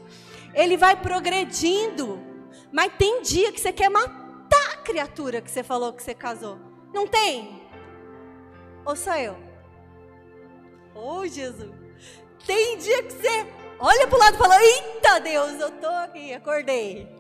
Ele 0.55 0.77
vai 0.77 0.97
progredindo. 0.97 2.21
Mas 2.73 2.93
tem 2.97 3.23
dia 3.23 3.53
que 3.53 3.61
você 3.61 3.73
quer 3.73 3.89
matar 3.89 4.73
a 4.73 4.77
criatura 4.79 5.41
que 5.41 5.51
você 5.51 5.63
falou 5.63 5.93
que 5.93 6.03
você 6.03 6.15
casou. 6.15 6.59
Não 6.93 7.07
tem? 7.07 7.63
Ou 8.85 8.97
sou 8.97 9.15
eu? 9.15 9.37
Oh, 10.95 11.27
Jesus. 11.27 11.71
Tem 12.47 12.79
dia 12.79 13.03
que 13.03 13.13
você 13.13 13.47
olha 13.79 14.07
para 14.07 14.17
o 14.17 14.19
lado 14.19 14.35
e 14.35 14.39
fala: 14.39 14.63
Eita 14.63 15.21
Deus, 15.21 15.61
eu 15.61 15.69
estou 15.69 15.91
aqui, 15.91 16.33
acordei. 16.33 17.20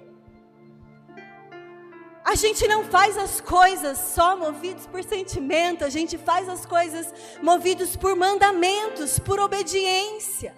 A 2.24 2.34
gente 2.34 2.66
não 2.68 2.84
faz 2.84 3.16
as 3.16 3.40
coisas 3.40 3.98
só 3.98 4.36
movidos 4.36 4.86
por 4.86 5.02
sentimento, 5.02 5.84
a 5.84 5.88
gente 5.88 6.18
faz 6.18 6.48
as 6.48 6.66
coisas 6.66 7.12
movidos 7.42 7.96
por 7.96 8.14
mandamentos, 8.14 9.18
por 9.18 9.40
obediência. 9.40 10.54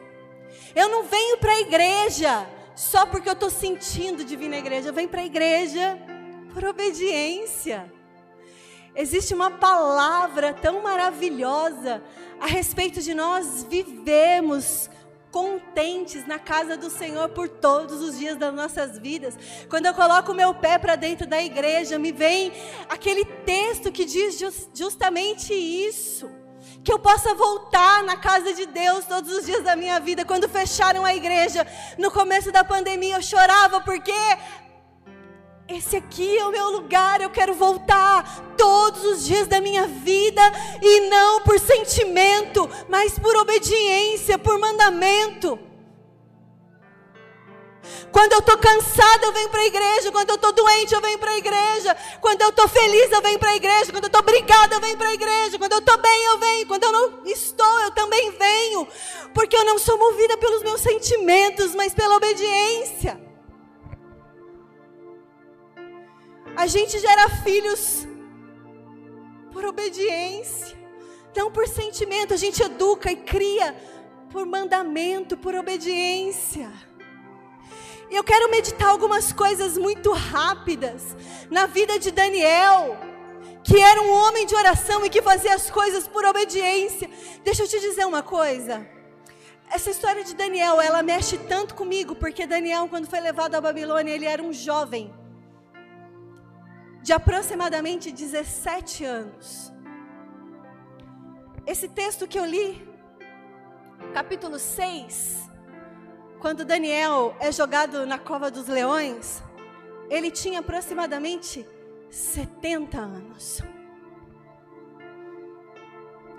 Eu 0.74 0.88
não 0.88 1.04
venho 1.04 1.38
para 1.38 1.52
a 1.52 1.60
igreja 1.60 2.46
só 2.74 3.06
porque 3.06 3.28
eu 3.28 3.34
estou 3.34 3.50
sentindo 3.50 4.24
de 4.24 4.34
vir 4.34 4.48
na 4.48 4.58
igreja, 4.58 4.88
eu 4.88 4.94
venho 4.94 5.08
para 5.08 5.20
a 5.20 5.26
igreja 5.26 5.98
por 6.52 6.64
obediência. 6.64 7.90
Existe 8.94 9.32
uma 9.32 9.50
palavra 9.50 10.52
tão 10.52 10.82
maravilhosa 10.82 12.02
a 12.40 12.46
respeito 12.46 13.00
de 13.00 13.14
nós 13.14 13.64
vivemos 13.64 14.90
contentes 15.32 16.26
na 16.26 16.38
casa 16.38 16.76
do 16.76 16.90
Senhor 16.90 17.30
por 17.30 17.48
todos 17.48 18.02
os 18.02 18.18
dias 18.18 18.36
das 18.36 18.54
nossas 18.54 18.98
vidas. 18.98 19.34
Quando 19.68 19.86
eu 19.86 19.94
coloco 19.94 20.34
meu 20.34 20.54
pé 20.54 20.78
para 20.78 20.94
dentro 20.94 21.26
da 21.26 21.42
igreja, 21.42 21.98
me 21.98 22.12
vem 22.12 22.52
aquele 22.88 23.24
texto 23.24 23.90
que 23.90 24.04
diz 24.04 24.38
justamente 24.74 25.54
isso. 25.54 26.30
Que 26.84 26.92
eu 26.92 26.98
possa 26.98 27.34
voltar 27.34 28.02
na 28.02 28.16
casa 28.16 28.52
de 28.52 28.66
Deus 28.66 29.04
todos 29.06 29.32
os 29.32 29.46
dias 29.46 29.64
da 29.64 29.74
minha 29.74 29.98
vida. 30.00 30.24
Quando 30.24 30.48
fecharam 30.48 31.04
a 31.04 31.14
igreja, 31.14 31.66
no 31.96 32.10
começo 32.10 32.52
da 32.52 32.62
pandemia, 32.62 33.16
eu 33.16 33.22
chorava 33.22 33.80
porque 33.80 34.12
esse 35.68 35.96
aqui 35.96 36.36
é 36.36 36.44
o 36.44 36.50
meu 36.50 36.70
lugar, 36.70 37.20
eu 37.20 37.30
quero 37.30 37.54
voltar 37.54 38.54
todos 38.56 39.04
os 39.04 39.24
dias 39.24 39.46
da 39.46 39.60
minha 39.60 39.86
vida 39.86 40.42
e 40.80 41.08
não 41.08 41.40
por 41.42 41.58
sentimento, 41.58 42.68
mas 42.88 43.18
por 43.18 43.34
obediência, 43.36 44.38
por 44.38 44.58
mandamento. 44.58 45.58
Quando 48.10 48.34
eu 48.34 48.40
estou 48.40 48.58
cansada, 48.58 49.26
eu 49.26 49.32
venho 49.32 49.48
para 49.48 49.60
a 49.60 49.66
igreja. 49.66 50.12
Quando 50.12 50.28
eu 50.30 50.34
estou 50.36 50.52
doente, 50.52 50.94
eu 50.94 51.00
venho 51.00 51.18
para 51.18 51.30
a 51.30 51.38
igreja. 51.38 51.96
Quando 52.20 52.42
eu 52.42 52.50
estou 52.50 52.68
feliz, 52.68 53.10
eu 53.10 53.22
venho 53.22 53.38
para 53.38 53.50
a 53.50 53.56
igreja. 53.56 53.90
Quando 53.90 54.04
eu 54.04 54.08
estou 54.08 54.22
brigada, 54.22 54.74
eu 54.74 54.80
venho 54.80 54.96
para 54.96 55.08
a 55.08 55.14
igreja. 55.14 55.58
Quando 55.58 55.72
eu 55.72 55.78
estou 55.78 55.98
bem, 55.98 56.24
eu 56.24 56.38
venho. 56.38 56.66
Quando 56.66 56.84
eu 56.84 56.92
não 56.92 57.26
estou, 57.26 57.80
eu 57.80 57.90
também 57.92 58.30
venho. 58.32 58.86
Porque 59.34 59.56
eu 59.56 59.64
não 59.64 59.78
sou 59.78 59.98
movida 59.98 60.36
pelos 60.36 60.62
meus 60.62 60.80
sentimentos, 60.80 61.74
mas 61.74 61.94
pela 61.94 62.16
obediência. 62.16 63.18
A 66.54 66.66
gente 66.66 66.98
gera 66.98 67.30
filhos 67.30 68.06
por 69.52 69.64
obediência, 69.64 70.76
não 71.34 71.50
por 71.50 71.66
sentimento. 71.66 72.34
A 72.34 72.36
gente 72.36 72.62
educa 72.62 73.10
e 73.10 73.16
cria 73.16 73.74
por 74.30 74.44
mandamento, 74.44 75.36
por 75.36 75.54
obediência. 75.54 76.70
E 78.10 78.14
eu 78.14 78.22
quero 78.22 78.50
meditar 78.50 78.90
algumas 78.90 79.32
coisas 79.32 79.78
muito 79.78 80.12
rápidas 80.12 81.16
na 81.50 81.64
vida 81.66 81.98
de 81.98 82.10
Daniel, 82.10 82.98
que 83.64 83.80
era 83.80 84.02
um 84.02 84.10
homem 84.10 84.44
de 84.44 84.54
oração 84.54 85.04
e 85.06 85.08
que 85.08 85.22
fazia 85.22 85.54
as 85.54 85.70
coisas 85.70 86.06
por 86.06 86.22
obediência. 86.26 87.08
Deixa 87.42 87.62
eu 87.62 87.68
te 87.68 87.80
dizer 87.80 88.04
uma 88.06 88.22
coisa. 88.22 88.86
Essa 89.70 89.90
história 89.90 90.22
de 90.22 90.34
Daniel, 90.34 90.82
ela 90.82 91.02
mexe 91.02 91.38
tanto 91.38 91.74
comigo, 91.74 92.14
porque 92.14 92.46
Daniel, 92.46 92.86
quando 92.88 93.08
foi 93.08 93.20
levado 93.20 93.54
à 93.54 93.60
Babilônia, 93.60 94.12
ele 94.12 94.26
era 94.26 94.42
um 94.42 94.52
jovem 94.52 95.10
de 97.02 97.12
aproximadamente 97.12 98.12
17 98.12 99.04
anos. 99.04 99.72
Esse 101.66 101.88
texto 101.88 102.26
que 102.26 102.38
eu 102.38 102.44
li, 102.44 102.88
capítulo 104.14 104.58
6, 104.58 105.50
quando 106.40 106.64
Daniel 106.64 107.36
é 107.40 107.50
jogado 107.52 108.06
na 108.06 108.18
cova 108.18 108.50
dos 108.50 108.68
leões, 108.68 109.42
ele 110.08 110.30
tinha 110.30 110.60
aproximadamente 110.60 111.66
70 112.10 112.98
anos. 112.98 113.62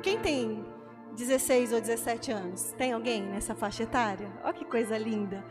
Quem 0.02 0.20
tem 0.20 0.66
16 1.16 1.74
ou 1.74 1.82
17 1.82 2.32
anos? 2.32 2.74
Tem 2.78 2.92
alguém 2.92 3.24
nessa 3.24 3.56
faixa 3.56 3.84
etária? 3.84 4.32
Olha 4.44 4.54
que 4.54 4.66
coisa 4.66 4.98
linda. 4.98 5.44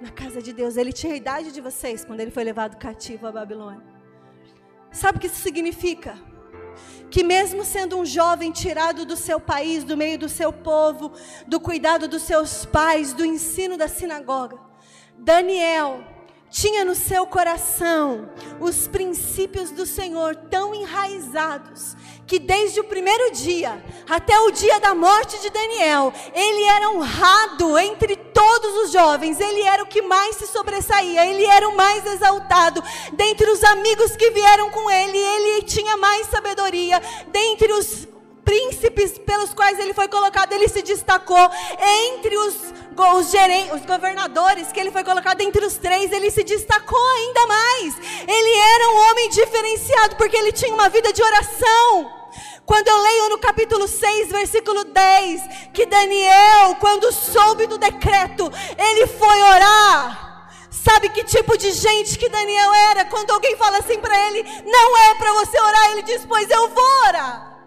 Na 0.00 0.10
casa 0.10 0.40
de 0.40 0.52
Deus, 0.52 0.76
ele 0.76 0.92
tinha 0.92 1.14
a 1.14 1.16
idade 1.16 1.50
de 1.50 1.60
vocês 1.60 2.04
quando 2.04 2.20
ele 2.20 2.30
foi 2.30 2.44
levado 2.44 2.76
cativo 2.76 3.26
à 3.26 3.32
Babilônia. 3.32 3.97
Sabe 4.90 5.18
o 5.18 5.20
que 5.20 5.26
isso 5.26 5.40
significa? 5.42 6.28
que, 7.10 7.24
mesmo 7.24 7.64
sendo 7.64 7.98
um 7.98 8.04
jovem 8.04 8.52
tirado 8.52 9.04
do 9.04 9.16
seu 9.16 9.40
país, 9.40 9.82
do 9.82 9.96
meio 9.96 10.18
do 10.18 10.28
seu 10.28 10.52
povo, 10.52 11.12
do 11.46 11.58
cuidado 11.58 12.06
dos 12.06 12.22
seus 12.22 12.64
pais, 12.66 13.12
do 13.12 13.24
ensino 13.24 13.76
da 13.76 13.88
sinagoga, 13.88 14.58
Daniel 15.16 16.04
tinha 16.50 16.84
no 16.84 16.94
seu 16.94 17.26
coração 17.26 18.30
os 18.60 18.86
princípios 18.88 19.70
do 19.70 19.84
Senhor 19.84 20.34
tão 20.34 20.74
enraizados 20.74 21.94
que 22.28 22.38
desde 22.38 22.78
o 22.78 22.84
primeiro 22.84 23.32
dia 23.32 23.82
até 24.06 24.38
o 24.40 24.50
dia 24.50 24.78
da 24.78 24.94
morte 24.94 25.40
de 25.40 25.48
Daniel, 25.48 26.12
ele 26.34 26.62
era 26.64 26.90
honrado 26.90 27.78
entre 27.78 28.14
todos 28.16 28.84
os 28.84 28.92
jovens, 28.92 29.40
ele 29.40 29.62
era 29.62 29.82
o 29.82 29.86
que 29.86 30.02
mais 30.02 30.36
se 30.36 30.46
sobressaía, 30.46 31.26
ele 31.26 31.44
era 31.46 31.66
o 31.66 31.74
mais 31.74 32.04
exaltado. 32.04 32.84
Dentre 33.14 33.50
os 33.50 33.64
amigos 33.64 34.14
que 34.14 34.30
vieram 34.30 34.70
com 34.70 34.90
ele, 34.90 35.16
ele 35.16 35.62
tinha 35.62 35.96
mais 35.96 36.26
sabedoria. 36.26 37.02
Dentre 37.28 37.72
os 37.72 38.06
príncipes 38.44 39.18
pelos 39.18 39.54
quais 39.54 39.78
ele 39.78 39.94
foi 39.94 40.08
colocado, 40.08 40.52
ele 40.52 40.68
se 40.68 40.82
destacou. 40.82 41.50
Entre 42.08 42.36
os, 42.36 42.54
os, 43.16 43.32
os 43.74 43.86
governadores 43.86 44.70
que 44.70 44.78
ele 44.80 44.90
foi 44.90 45.02
colocado, 45.02 45.40
entre 45.40 45.64
os 45.64 45.78
três, 45.78 46.12
ele 46.12 46.30
se 46.30 46.44
destacou 46.44 47.06
ainda 47.16 47.46
mais. 47.46 47.94
Ele 48.26 48.58
era 48.58 48.90
um 48.90 49.10
homem 49.10 49.30
diferenciado, 49.30 50.16
porque 50.16 50.36
ele 50.36 50.52
tinha 50.52 50.74
uma 50.74 50.90
vida 50.90 51.10
de 51.10 51.22
oração. 51.22 52.17
Quando 52.68 52.86
eu 52.86 52.98
leio 52.98 53.30
no 53.30 53.38
capítulo 53.38 53.88
6, 53.88 54.28
versículo 54.28 54.84
10, 54.84 55.42
que 55.72 55.86
Daniel, 55.86 56.76
quando 56.78 57.10
soube 57.10 57.66
do 57.66 57.78
decreto, 57.78 58.52
ele 58.76 59.06
foi 59.06 59.40
orar. 59.40 60.50
Sabe 60.70 61.08
que 61.08 61.24
tipo 61.24 61.56
de 61.56 61.72
gente 61.72 62.18
que 62.18 62.28
Daniel 62.28 62.74
era? 62.90 63.06
Quando 63.06 63.30
alguém 63.30 63.56
fala 63.56 63.78
assim 63.78 63.98
para 63.98 64.14
ele, 64.26 64.42
não 64.66 64.98
é 64.98 65.14
para 65.14 65.32
você 65.32 65.58
orar, 65.58 65.92
ele 65.92 66.02
diz, 66.02 66.26
pois 66.26 66.50
eu 66.50 66.68
vou 66.68 67.06
orar. 67.06 67.58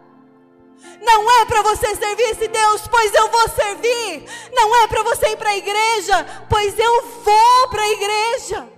Não 1.02 1.32
é 1.32 1.46
para 1.46 1.64
você 1.64 1.96
servir 1.96 2.30
esse 2.30 2.48
Deus, 2.48 2.88
pois 2.88 3.12
eu 3.12 3.28
vou 3.30 3.50
servir. 3.50 4.24
Não 4.54 4.84
é 4.84 4.88
para 4.88 5.02
você 5.02 5.30
ir 5.30 5.38
para 5.38 5.50
a 5.50 5.58
igreja, 5.58 6.46
pois 6.48 6.78
eu 6.78 7.02
vou 7.24 7.68
para 7.72 7.82
a 7.82 7.90
igreja. 7.90 8.71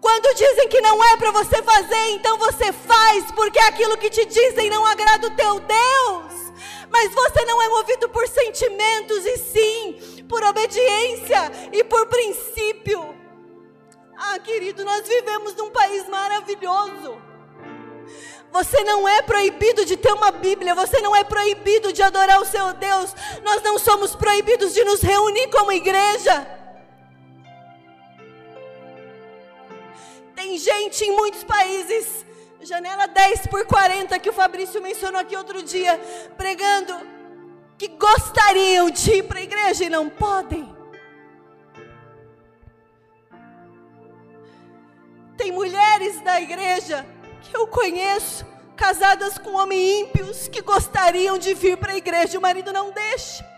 Quando 0.00 0.34
dizem 0.34 0.68
que 0.68 0.80
não 0.80 1.02
é 1.04 1.16
para 1.16 1.30
você 1.30 1.62
fazer, 1.62 2.10
então 2.12 2.38
você 2.38 2.72
faz, 2.72 3.30
porque 3.32 3.58
aquilo 3.58 3.98
que 3.98 4.08
te 4.08 4.24
dizem 4.24 4.70
não 4.70 4.86
agrada 4.86 5.26
o 5.26 5.36
teu 5.36 5.60
Deus. 5.60 6.32
Mas 6.90 7.12
você 7.12 7.44
não 7.44 7.60
é 7.62 7.68
movido 7.68 8.08
por 8.08 8.26
sentimentos, 8.26 9.26
e 9.26 9.36
sim 9.36 10.24
por 10.28 10.42
obediência 10.44 11.52
e 11.72 11.84
por 11.84 12.06
princípio. 12.06 13.14
Ah, 14.16 14.38
querido, 14.38 14.84
nós 14.84 15.06
vivemos 15.06 15.54
num 15.54 15.70
país 15.70 16.08
maravilhoso. 16.08 17.20
Você 18.52 18.82
não 18.84 19.08
é 19.08 19.22
proibido 19.22 19.84
de 19.84 19.96
ter 19.96 20.12
uma 20.12 20.30
Bíblia, 20.30 20.74
você 20.74 21.00
não 21.00 21.14
é 21.14 21.22
proibido 21.22 21.92
de 21.92 22.02
adorar 22.02 22.40
o 22.40 22.44
seu 22.44 22.72
Deus. 22.74 23.14
Nós 23.42 23.62
não 23.62 23.78
somos 23.78 24.16
proibidos 24.16 24.74
de 24.74 24.84
nos 24.84 25.00
reunir 25.00 25.48
como 25.48 25.72
igreja. 25.72 26.59
Tem 30.40 30.56
gente 30.56 31.04
em 31.04 31.14
muitos 31.14 31.44
países, 31.44 32.24
janela 32.62 33.06
10 33.06 33.46
por 33.48 33.66
40, 33.66 34.18
que 34.18 34.30
o 34.30 34.32
Fabrício 34.32 34.80
mencionou 34.80 35.20
aqui 35.20 35.36
outro 35.36 35.62
dia, 35.62 36.00
pregando, 36.34 36.98
que 37.76 37.88
gostariam 37.88 38.88
de 38.88 39.16
ir 39.16 39.24
para 39.24 39.38
a 39.38 39.42
igreja 39.42 39.84
e 39.84 39.90
não 39.90 40.08
podem. 40.08 40.74
Tem 45.36 45.52
mulheres 45.52 46.18
da 46.22 46.40
igreja 46.40 47.04
que 47.42 47.54
eu 47.54 47.66
conheço, 47.66 48.46
casadas 48.74 49.36
com 49.36 49.56
homens 49.56 50.06
ímpios, 50.06 50.48
que 50.48 50.62
gostariam 50.62 51.36
de 51.36 51.52
vir 51.52 51.76
para 51.76 51.92
a 51.92 51.98
igreja 51.98 52.36
e 52.36 52.38
o 52.38 52.40
marido 52.40 52.72
não 52.72 52.90
deixa. 52.92 53.49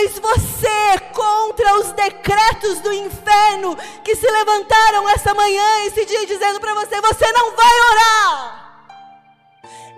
Pois 0.00 0.18
você, 0.18 0.98
contra 1.12 1.74
os 1.78 1.92
decretos 1.92 2.80
do 2.80 2.90
inferno 2.90 3.76
que 4.02 4.16
se 4.16 4.26
levantaram 4.30 5.06
essa 5.10 5.34
manhã, 5.34 5.84
esse 5.84 6.06
dia, 6.06 6.24
dizendo 6.24 6.58
para 6.58 6.72
você: 6.72 6.98
você 7.02 7.30
não 7.32 7.54
vai 7.54 7.80
orar. 7.90 8.86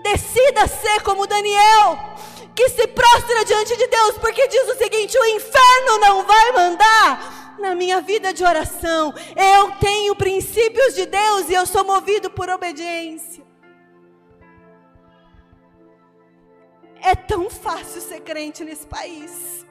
Decida 0.02 0.66
ser 0.66 1.02
como 1.02 1.24
Daniel, 1.24 2.16
que 2.52 2.68
se 2.70 2.84
prostra 2.88 3.44
diante 3.44 3.76
de 3.76 3.86
Deus, 3.86 4.18
porque 4.18 4.48
diz 4.48 4.70
o 4.70 4.76
seguinte: 4.76 5.16
o 5.16 5.24
inferno 5.24 5.98
não 6.00 6.24
vai 6.24 6.50
mandar 6.50 7.56
na 7.60 7.76
minha 7.76 8.00
vida 8.00 8.34
de 8.34 8.42
oração. 8.42 9.14
Eu 9.36 9.70
tenho 9.78 10.16
princípios 10.16 10.96
de 10.96 11.06
Deus 11.06 11.48
e 11.48 11.54
eu 11.54 11.64
sou 11.64 11.84
movido 11.84 12.28
por 12.28 12.50
obediência. 12.50 13.44
É 17.00 17.14
tão 17.14 17.48
fácil 17.48 18.00
ser 18.00 18.20
crente 18.22 18.64
nesse 18.64 18.84
país. 18.84 19.62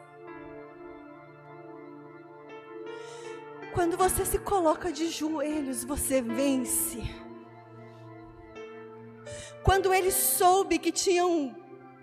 Quando 3.73 3.95
você 3.97 4.25
se 4.25 4.37
coloca 4.39 4.91
de 4.91 5.09
joelhos, 5.09 5.83
você 5.83 6.21
vence. 6.21 7.01
Quando 9.63 9.93
ele 9.93 10.11
soube 10.11 10.77
que 10.77 10.91
tinham 10.91 11.55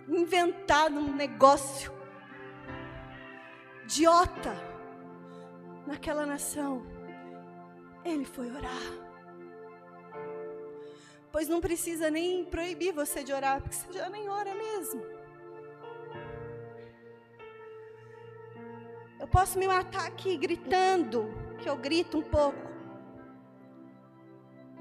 inventado 0.08 0.98
um 0.98 1.14
negócio 1.14 1.92
idiota, 3.84 4.54
naquela 5.86 6.24
nação, 6.24 6.86
ele 8.04 8.24
foi 8.24 8.50
orar. 8.50 9.08
Pois 11.32 11.48
não 11.48 11.60
precisa 11.60 12.10
nem 12.10 12.44
proibir 12.44 12.92
você 12.92 13.22
de 13.22 13.32
orar, 13.32 13.60
porque 13.60 13.76
você 13.76 13.92
já 13.92 14.08
nem 14.08 14.28
ora 14.28 14.54
mesmo. 14.54 15.02
Eu 19.20 19.28
posso 19.28 19.58
me 19.58 19.66
matar 19.66 20.06
aqui 20.06 20.36
gritando, 20.36 21.47
que 21.58 21.68
eu 21.68 21.76
grito 21.76 22.18
um 22.18 22.22
pouco. 22.22 22.58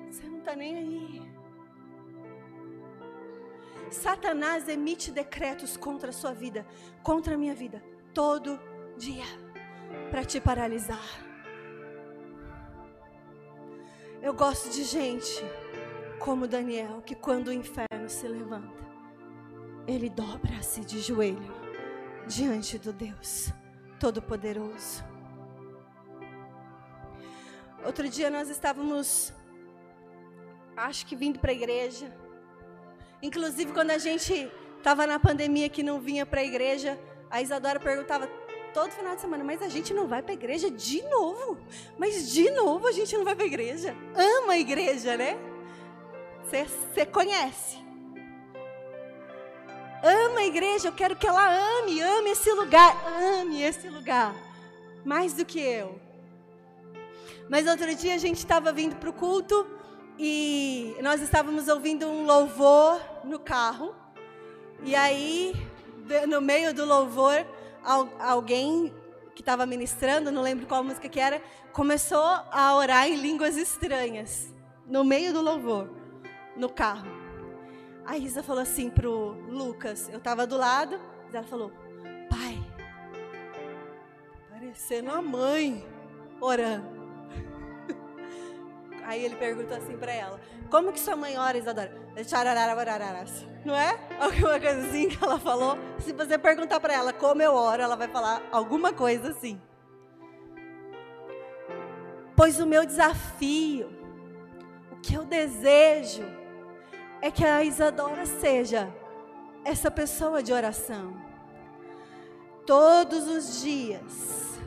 Você 0.09 0.23
não 0.27 0.39
está 0.39 0.55
nem 0.55 0.75
aí. 0.77 1.37
Satanás 3.91 4.67
emite 4.67 5.11
decretos 5.11 5.77
contra 5.77 6.09
a 6.09 6.13
sua 6.13 6.33
vida, 6.33 6.65
contra 7.03 7.35
a 7.35 7.37
minha 7.37 7.55
vida, 7.55 7.81
todo 8.13 8.59
dia 8.97 9.25
para 10.09 10.23
te 10.23 10.39
paralisar. 10.39 11.27
Eu 14.21 14.33
gosto 14.33 14.69
de 14.69 14.83
gente 14.83 15.43
como 16.19 16.47
Daniel, 16.47 17.01
que 17.01 17.15
quando 17.15 17.47
o 17.47 17.53
inferno 17.53 18.09
se 18.09 18.27
levanta, 18.27 18.85
ele 19.87 20.09
dobra-se 20.09 20.81
de 20.81 20.99
joelho 20.99 21.55
diante 22.27 22.77
do 22.77 22.91
Deus 22.91 23.53
Todo-Poderoso. 23.99 25.16
Outro 27.87 28.09
dia 28.09 28.29
nós 28.29 28.49
estávamos, 28.49 29.31
acho 30.75 31.05
que 31.05 31.15
vindo 31.15 31.39
para 31.39 31.51
a 31.51 31.53
igreja. 31.53 32.13
Inclusive, 33.23 33.71
quando 33.71 33.91
a 33.91 33.97
gente 33.97 34.51
estava 34.77 35.07
na 35.07 35.17
pandemia 35.17 35.69
que 35.69 35.81
não 35.81 35.97
vinha 35.97 36.25
para 36.25 36.41
a 36.41 36.43
igreja, 36.43 36.99
a 37.31 37.41
Isadora 37.41 37.79
perguntava: 37.79 38.27
todo 38.73 38.91
final 38.91 39.15
de 39.15 39.21
semana, 39.21 39.41
mas 39.41 39.61
a 39.61 39.69
gente 39.69 39.93
não 39.93 40.05
vai 40.05 40.21
para 40.21 40.33
a 40.33 40.33
igreja 40.33 40.69
de 40.69 41.01
novo. 41.03 41.57
Mas 41.97 42.29
de 42.33 42.51
novo 42.51 42.85
a 42.89 42.91
gente 42.91 43.15
não 43.15 43.23
vai 43.23 43.35
para 43.35 43.45
a 43.45 43.47
igreja. 43.47 43.95
Ama 44.13 44.51
a 44.51 44.59
igreja, 44.59 45.15
né? 45.15 45.37
Você 46.43 47.05
conhece. 47.05 47.77
Ama 50.03 50.41
a 50.41 50.45
igreja, 50.45 50.89
eu 50.89 50.93
quero 50.93 51.15
que 51.15 51.25
ela 51.25 51.79
ame, 51.79 52.01
ame 52.01 52.31
esse 52.31 52.51
lugar, 52.51 52.93
ame 53.39 53.61
esse 53.61 53.87
lugar. 53.87 54.35
Mais 55.05 55.31
do 55.31 55.45
que 55.45 55.61
eu. 55.61 56.06
Mas 57.49 57.65
outro 57.67 57.93
dia 57.95 58.15
a 58.15 58.17
gente 58.17 58.37
estava 58.37 58.71
vindo 58.73 58.95
para 58.97 59.09
o 59.09 59.13
culto 59.13 59.65
e 60.19 60.95
nós 61.01 61.21
estávamos 61.21 61.67
ouvindo 61.67 62.05
um 62.07 62.25
louvor 62.25 62.99
no 63.23 63.39
carro. 63.39 63.95
E 64.83 64.95
aí, 64.95 65.53
no 66.27 66.41
meio 66.41 66.73
do 66.73 66.85
louvor, 66.85 67.45
alguém 68.19 68.93
que 69.33 69.41
estava 69.41 69.65
ministrando, 69.65 70.31
não 70.31 70.41
lembro 70.41 70.65
qual 70.65 70.83
música 70.83 71.07
que 71.07 71.19
era, 71.19 71.41
começou 71.71 72.23
a 72.51 72.75
orar 72.75 73.07
em 73.07 73.15
línguas 73.15 73.55
estranhas, 73.55 74.53
no 74.85 75.03
meio 75.03 75.31
do 75.31 75.41
louvor, 75.41 75.89
no 76.55 76.69
carro. 76.69 77.07
A 78.05 78.17
Isa 78.17 78.41
falou 78.41 78.61
assim 78.61 78.89
pro 78.89 79.37
Lucas, 79.47 80.09
eu 80.09 80.17
estava 80.17 80.47
do 80.47 80.57
lado, 80.57 80.99
ela 81.31 81.43
falou, 81.43 81.71
pai, 82.29 82.57
parecendo 84.49 85.11
a 85.11 85.21
mãe 85.21 85.85
orando. 86.41 86.96
Aí 89.07 89.23
ele 89.23 89.37
perguntou 89.37 89.77
assim 89.77 89.97
para 89.97 90.11
ela: 90.11 90.37
Como 90.69 90.91
que 90.91 90.99
sua 90.99 91.15
mãe 91.15 91.37
ora, 91.37 91.57
Isadora? 91.57 91.89
Não 93.63 93.73
é? 93.73 93.97
Alguma 94.19 94.59
coisa 94.59 94.85
assim 94.85 95.07
que 95.07 95.23
ela 95.23 95.39
falou. 95.39 95.77
Se 95.99 96.11
você 96.11 96.37
perguntar 96.37 96.81
para 96.81 96.93
ela 96.93 97.13
como 97.13 97.41
eu 97.41 97.53
oro, 97.53 97.81
ela 97.81 97.95
vai 97.95 98.09
falar 98.09 98.43
alguma 98.51 98.91
coisa 98.91 99.29
assim. 99.29 99.61
Pois 102.35 102.59
o 102.59 102.67
meu 102.67 102.85
desafio, 102.85 103.89
o 104.91 104.97
que 104.97 105.15
eu 105.15 105.23
desejo 105.23 106.25
é 107.21 107.31
que 107.31 107.45
a 107.45 107.63
Isadora 107.63 108.25
seja 108.25 108.93
essa 109.63 109.89
pessoa 109.89 110.43
de 110.43 110.51
oração. 110.51 111.15
Todos 112.65 113.25
os 113.25 113.61
dias, 113.61 114.59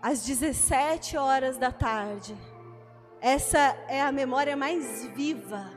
às 0.00 0.24
17 0.24 1.16
horas 1.16 1.58
da 1.58 1.72
tarde, 1.72 2.36
essa 3.22 3.76
é 3.86 4.02
a 4.02 4.10
memória 4.10 4.56
mais 4.56 5.06
viva 5.14 5.70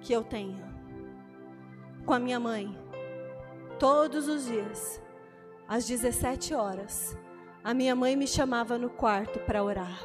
que 0.00 0.14
eu 0.14 0.24
tenho 0.24 0.64
com 2.06 2.14
a 2.14 2.18
minha 2.18 2.40
mãe. 2.40 2.74
Todos 3.78 4.26
os 4.26 4.46
dias, 4.46 5.02
às 5.68 5.86
17 5.86 6.54
horas, 6.54 7.14
a 7.62 7.74
minha 7.74 7.94
mãe 7.94 8.16
me 8.16 8.26
chamava 8.26 8.78
no 8.78 8.88
quarto 8.88 9.38
para 9.40 9.62
orar. 9.62 10.00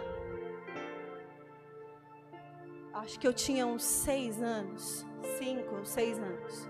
Acho 2.93 3.17
que 3.21 3.27
eu 3.27 3.33
tinha 3.33 3.65
uns 3.65 3.83
seis 3.83 4.41
anos, 4.41 5.05
cinco 5.39 5.77
ou 5.77 5.85
seis 5.85 6.19
anos. 6.19 6.67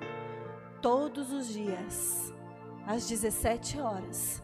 Todos 0.84 1.34
os 1.34 1.48
dias, 1.48 2.32
às 2.86 3.10
17 3.10 3.82
horas, 3.82 4.44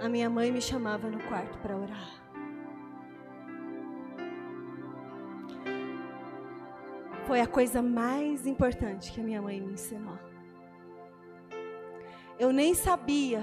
a 0.00 0.08
minha 0.08 0.28
mãe 0.28 0.50
me 0.50 0.60
chamava 0.60 1.08
no 1.08 1.20
quarto 1.28 1.58
para 1.58 1.76
orar. 1.76 2.25
Foi 7.26 7.40
a 7.40 7.46
coisa 7.46 7.82
mais 7.82 8.46
importante 8.46 9.10
que 9.10 9.20
a 9.20 9.24
minha 9.24 9.42
mãe 9.42 9.60
me 9.60 9.72
ensinou. 9.72 10.16
Eu 12.38 12.52
nem 12.52 12.72
sabia 12.72 13.42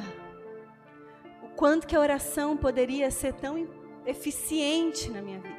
o 1.44 1.50
quanto 1.50 1.86
que 1.86 1.96
a 1.96 2.00
oração 2.00 2.56
poderia 2.56 3.12
ser 3.12 3.34
tão 3.34 3.68
eficiente 4.06 5.10
na 5.10 5.22
minha 5.22 5.40
vida. 5.40 5.58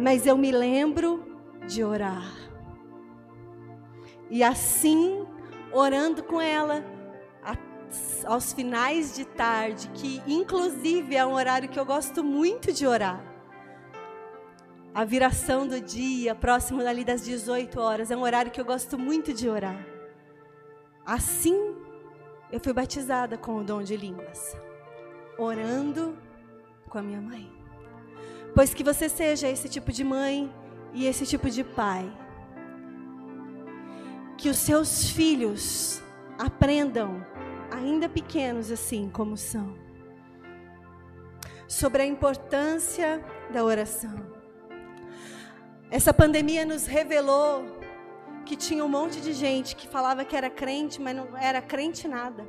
Mas 0.00 0.26
eu 0.26 0.38
me 0.38 0.50
lembro 0.50 1.36
de 1.66 1.84
orar. 1.84 2.32
E 4.30 4.42
assim, 4.42 5.26
orando 5.70 6.22
com 6.22 6.40
ela, 6.40 6.82
aos 8.24 8.54
finais 8.54 9.14
de 9.14 9.26
tarde, 9.26 9.88
que 9.88 10.22
inclusive 10.26 11.14
é 11.14 11.26
um 11.26 11.34
horário 11.34 11.68
que 11.68 11.78
eu 11.78 11.84
gosto 11.84 12.24
muito 12.24 12.72
de 12.72 12.86
orar 12.86 13.33
a 14.94 15.04
viração 15.04 15.66
do 15.66 15.80
dia, 15.80 16.36
próximo 16.36 16.80
dali 16.80 17.04
das 17.04 17.24
18 17.24 17.80
horas, 17.80 18.12
é 18.12 18.16
um 18.16 18.22
horário 18.22 18.52
que 18.52 18.60
eu 18.60 18.64
gosto 18.64 18.96
muito 18.96 19.34
de 19.34 19.48
orar. 19.48 19.84
Assim, 21.04 21.74
eu 22.52 22.60
fui 22.60 22.72
batizada 22.72 23.36
com 23.36 23.56
o 23.56 23.64
dom 23.64 23.82
de 23.82 23.96
línguas, 23.96 24.56
orando 25.36 26.16
com 26.88 26.98
a 26.98 27.02
minha 27.02 27.20
mãe. 27.20 27.52
Pois 28.54 28.72
que 28.72 28.84
você 28.84 29.08
seja 29.08 29.48
esse 29.48 29.68
tipo 29.68 29.90
de 29.90 30.04
mãe 30.04 30.52
e 30.92 31.06
esse 31.06 31.26
tipo 31.26 31.50
de 31.50 31.64
pai. 31.64 32.08
Que 34.38 34.48
os 34.48 34.58
seus 34.58 35.10
filhos 35.10 36.00
aprendam, 36.38 37.26
ainda 37.68 38.08
pequenos 38.08 38.70
assim 38.70 39.10
como 39.10 39.36
são, 39.36 39.76
sobre 41.66 42.02
a 42.02 42.06
importância 42.06 43.20
da 43.52 43.64
oração 43.64 44.33
essa 45.94 46.12
pandemia 46.12 46.66
nos 46.66 46.86
revelou 46.86 47.66
que 48.44 48.56
tinha 48.56 48.84
um 48.84 48.88
monte 48.88 49.20
de 49.20 49.32
gente 49.32 49.76
que 49.76 49.86
falava 49.86 50.24
que 50.24 50.34
era 50.34 50.50
crente, 50.50 51.00
mas 51.00 51.14
não 51.14 51.36
era 51.38 51.62
crente 51.62 52.08
nada. 52.08 52.44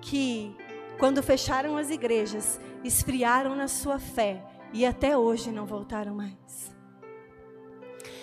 Que 0.00 0.56
quando 0.96 1.20
fecharam 1.20 1.76
as 1.76 1.90
igrejas, 1.90 2.60
esfriaram 2.84 3.56
na 3.56 3.66
sua 3.66 3.98
fé 3.98 4.40
e 4.72 4.86
até 4.86 5.18
hoje 5.18 5.50
não 5.50 5.66
voltaram 5.66 6.14
mais. 6.14 6.72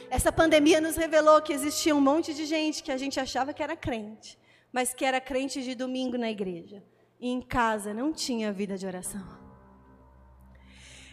Essa 0.10 0.32
pandemia 0.32 0.80
nos 0.80 0.96
revelou 0.96 1.42
que 1.42 1.52
existia 1.52 1.94
um 1.94 2.00
monte 2.00 2.34
de 2.34 2.46
gente 2.46 2.82
que 2.82 2.94
a 2.94 2.98
gente 2.98 3.20
achava 3.20 3.54
que 3.54 3.62
era 3.62 3.76
crente, 3.76 4.40
mas 4.72 4.94
que 4.94 5.04
era 5.04 5.20
crente 5.20 5.62
de 5.62 5.76
domingo 5.76 6.18
na 6.18 6.32
igreja. 6.32 6.82
E 7.20 7.28
em 7.28 7.42
casa 7.42 7.94
não 7.94 8.14
tinha 8.14 8.54
vida 8.54 8.78
de 8.78 8.88
oração. 8.88 9.28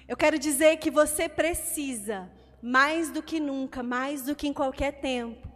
Eu 0.07 0.16
quero 0.16 0.38
dizer 0.38 0.77
que 0.77 0.92
você 0.92 1.29
precisa 1.29 2.38
mais 2.62 3.11
do 3.11 3.23
que 3.23 3.38
nunca, 3.40 3.83
mais 3.83 4.23
do 4.25 4.35
que 4.35 4.49
em 4.49 4.53
qualquer 4.53 5.01
tempo, 5.01 5.49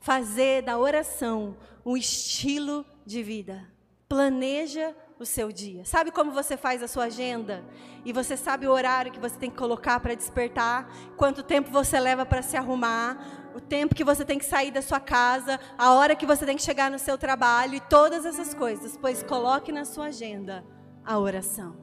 fazer 0.00 0.62
da 0.62 0.78
oração 0.78 1.56
um 1.84 1.96
estilo 1.96 2.84
de 3.04 3.22
vida. 3.22 3.68
Planeja 4.08 4.94
o 5.18 5.24
seu 5.24 5.50
dia. 5.50 5.84
Sabe 5.84 6.10
como 6.10 6.32
você 6.32 6.56
faz 6.56 6.82
a 6.82 6.88
sua 6.88 7.04
agenda? 7.04 7.64
E 8.04 8.12
você 8.12 8.36
sabe 8.36 8.66
o 8.66 8.70
horário 8.70 9.12
que 9.12 9.18
você 9.18 9.36
tem 9.36 9.50
que 9.50 9.56
colocar 9.56 9.98
para 10.00 10.14
despertar, 10.14 10.90
quanto 11.16 11.42
tempo 11.42 11.70
você 11.70 11.98
leva 11.98 12.26
para 12.26 12.42
se 12.42 12.56
arrumar, 12.56 13.50
o 13.54 13.60
tempo 13.60 13.94
que 13.94 14.04
você 14.04 14.24
tem 14.24 14.38
que 14.38 14.44
sair 14.44 14.70
da 14.70 14.82
sua 14.82 15.00
casa, 15.00 15.60
a 15.78 15.92
hora 15.94 16.16
que 16.16 16.26
você 16.26 16.44
tem 16.44 16.56
que 16.56 16.62
chegar 16.62 16.90
no 16.90 16.98
seu 16.98 17.16
trabalho 17.16 17.74
e 17.74 17.80
todas 17.80 18.26
essas 18.26 18.52
coisas. 18.52 18.96
Pois 18.96 19.22
coloque 19.22 19.72
na 19.72 19.84
sua 19.84 20.06
agenda 20.06 20.64
a 21.04 21.18
oração. 21.18 21.76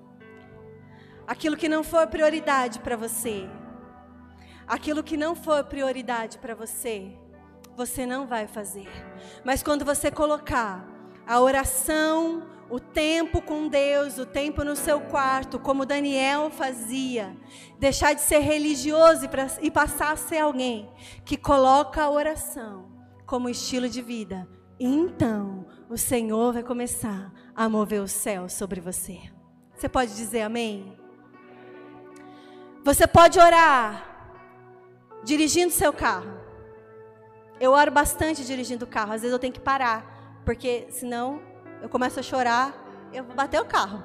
Aquilo 1.26 1.56
que 1.56 1.70
não 1.70 1.84
for 1.84 2.06
prioridade 2.08 2.80
para 2.80 2.98
você, 2.98 3.50
aquilo 4.72 5.04
que 5.04 5.18
não 5.18 5.36
for 5.36 5.66
prioridade 5.66 6.38
para 6.38 6.56
você, 6.56 7.12
você 7.76 8.06
não 8.06 8.26
vai 8.26 8.48
fazer. 8.48 8.88
Mas 9.44 9.62
quando 9.62 9.84
você 9.84 10.10
colocar 10.10 10.88
a 11.28 11.42
oração, 11.42 12.48
o 12.70 12.80
tempo 12.80 13.42
com 13.42 13.68
Deus, 13.68 14.18
o 14.18 14.26
tempo 14.26 14.64
no 14.64 14.78
seu 14.78 15.02
quarto, 15.02 15.60
como 15.60 15.86
Daniel 15.86 16.50
fazia, 16.50 17.36
deixar 17.80 18.14
de 18.14 18.22
ser 18.22 18.40
religioso 18.40 19.28
e, 19.62 19.70
passar 19.70 20.14
a 20.14 20.16
ser 20.16 20.38
alguém 20.38 20.90
que 21.26 21.36
coloca 21.36 22.02
a 22.02 22.10
oração 22.10 22.90
como 23.26 23.50
estilo 23.50 23.90
de 23.90 24.02
vida, 24.02 24.48
então 24.80 25.68
o 25.90 25.98
Senhor 25.98 26.54
vai 26.54 26.64
começar 26.64 27.30
a 27.54 27.68
mover 27.68 28.02
o 28.02 28.08
céu 28.08 28.48
sobre 28.48 28.80
você. 28.80 29.20
Você 29.76 29.90
pode 29.90 30.16
dizer 30.16 30.44
amém? 30.44 30.98
Você 32.86 33.06
pode 33.06 33.38
orar 33.38 34.11
dirigindo 35.24 35.72
seu 35.72 35.94
carro. 35.94 36.40
Eu 37.60 37.72
oro 37.74 37.92
bastante 37.92 38.44
dirigindo 38.46 38.86
o 38.86 38.88
carro. 38.88 39.14
Às 39.14 39.22
vezes 39.22 39.34
eu 39.34 39.40
tenho 39.40 39.54
que 39.54 39.60
parar, 39.60 40.42
porque 40.46 40.88
senão 40.90 41.42
eu 41.82 41.90
começo 41.90 42.20
a 42.20 42.24
chorar, 42.24 42.74
eu 43.14 43.24
vou 43.24 43.36
bater 43.36 43.62
o 43.62 43.66
carro. 43.66 44.04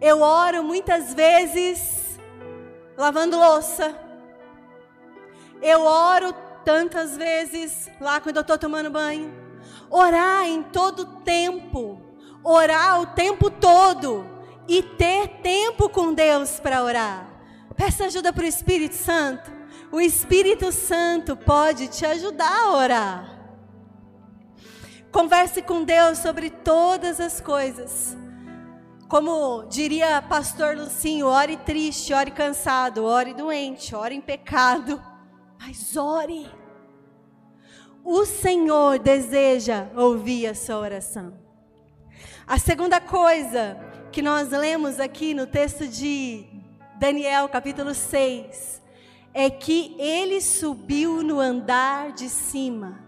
Eu 0.00 0.20
oro 0.20 0.64
muitas 0.64 1.14
vezes 1.14 2.18
lavando 2.96 3.38
louça. 3.38 3.96
Eu 5.60 5.82
oro 5.82 6.34
tantas 6.64 7.16
vezes 7.16 7.90
lá 8.00 8.20
quando 8.20 8.36
eu 8.36 8.42
estou 8.42 8.58
tomando 8.58 8.90
banho. 8.90 9.32
Orar 9.88 10.44
em 10.44 10.62
todo 10.62 11.20
tempo. 11.20 12.00
Orar 12.42 13.00
o 13.00 13.06
tempo 13.06 13.50
todo. 13.50 14.26
E 14.66 14.82
ter 14.82 15.28
tempo 15.42 15.88
com 15.88 16.12
Deus 16.12 16.58
para 16.58 16.82
orar. 16.82 17.31
Peça 17.84 18.04
ajuda 18.04 18.32
para 18.32 18.44
o 18.44 18.46
Espírito 18.46 18.94
Santo. 18.94 19.50
O 19.90 20.00
Espírito 20.00 20.70
Santo 20.70 21.36
pode 21.36 21.88
te 21.88 22.06
ajudar 22.06 22.48
a 22.48 22.76
orar. 22.76 23.40
Converse 25.10 25.60
com 25.62 25.82
Deus 25.82 26.18
sobre 26.18 26.48
todas 26.48 27.18
as 27.18 27.40
coisas. 27.40 28.16
Como 29.08 29.64
diria 29.64 30.22
pastor 30.22 30.76
Lucinho, 30.76 31.26
ore 31.26 31.56
triste, 31.56 32.14
ore 32.14 32.30
cansado, 32.30 33.04
ore 33.04 33.34
doente, 33.34 33.96
ore 33.96 34.14
em 34.14 34.20
pecado, 34.20 35.02
mas 35.58 35.96
ore. 35.96 36.48
O 38.04 38.24
Senhor 38.24 39.00
deseja 39.00 39.88
ouvir 39.96 40.46
a 40.46 40.54
sua 40.54 40.78
oração. 40.78 41.34
A 42.46 42.58
segunda 42.60 43.00
coisa 43.00 43.76
que 44.12 44.22
nós 44.22 44.50
lemos 44.50 45.00
aqui 45.00 45.34
no 45.34 45.48
texto 45.48 45.88
de 45.88 46.51
Daniel 47.02 47.48
capítulo 47.48 47.94
6, 47.94 48.80
é 49.34 49.50
que 49.50 49.96
ele 49.98 50.40
subiu 50.40 51.20
no 51.20 51.40
andar 51.40 52.12
de 52.12 52.28
cima. 52.28 53.04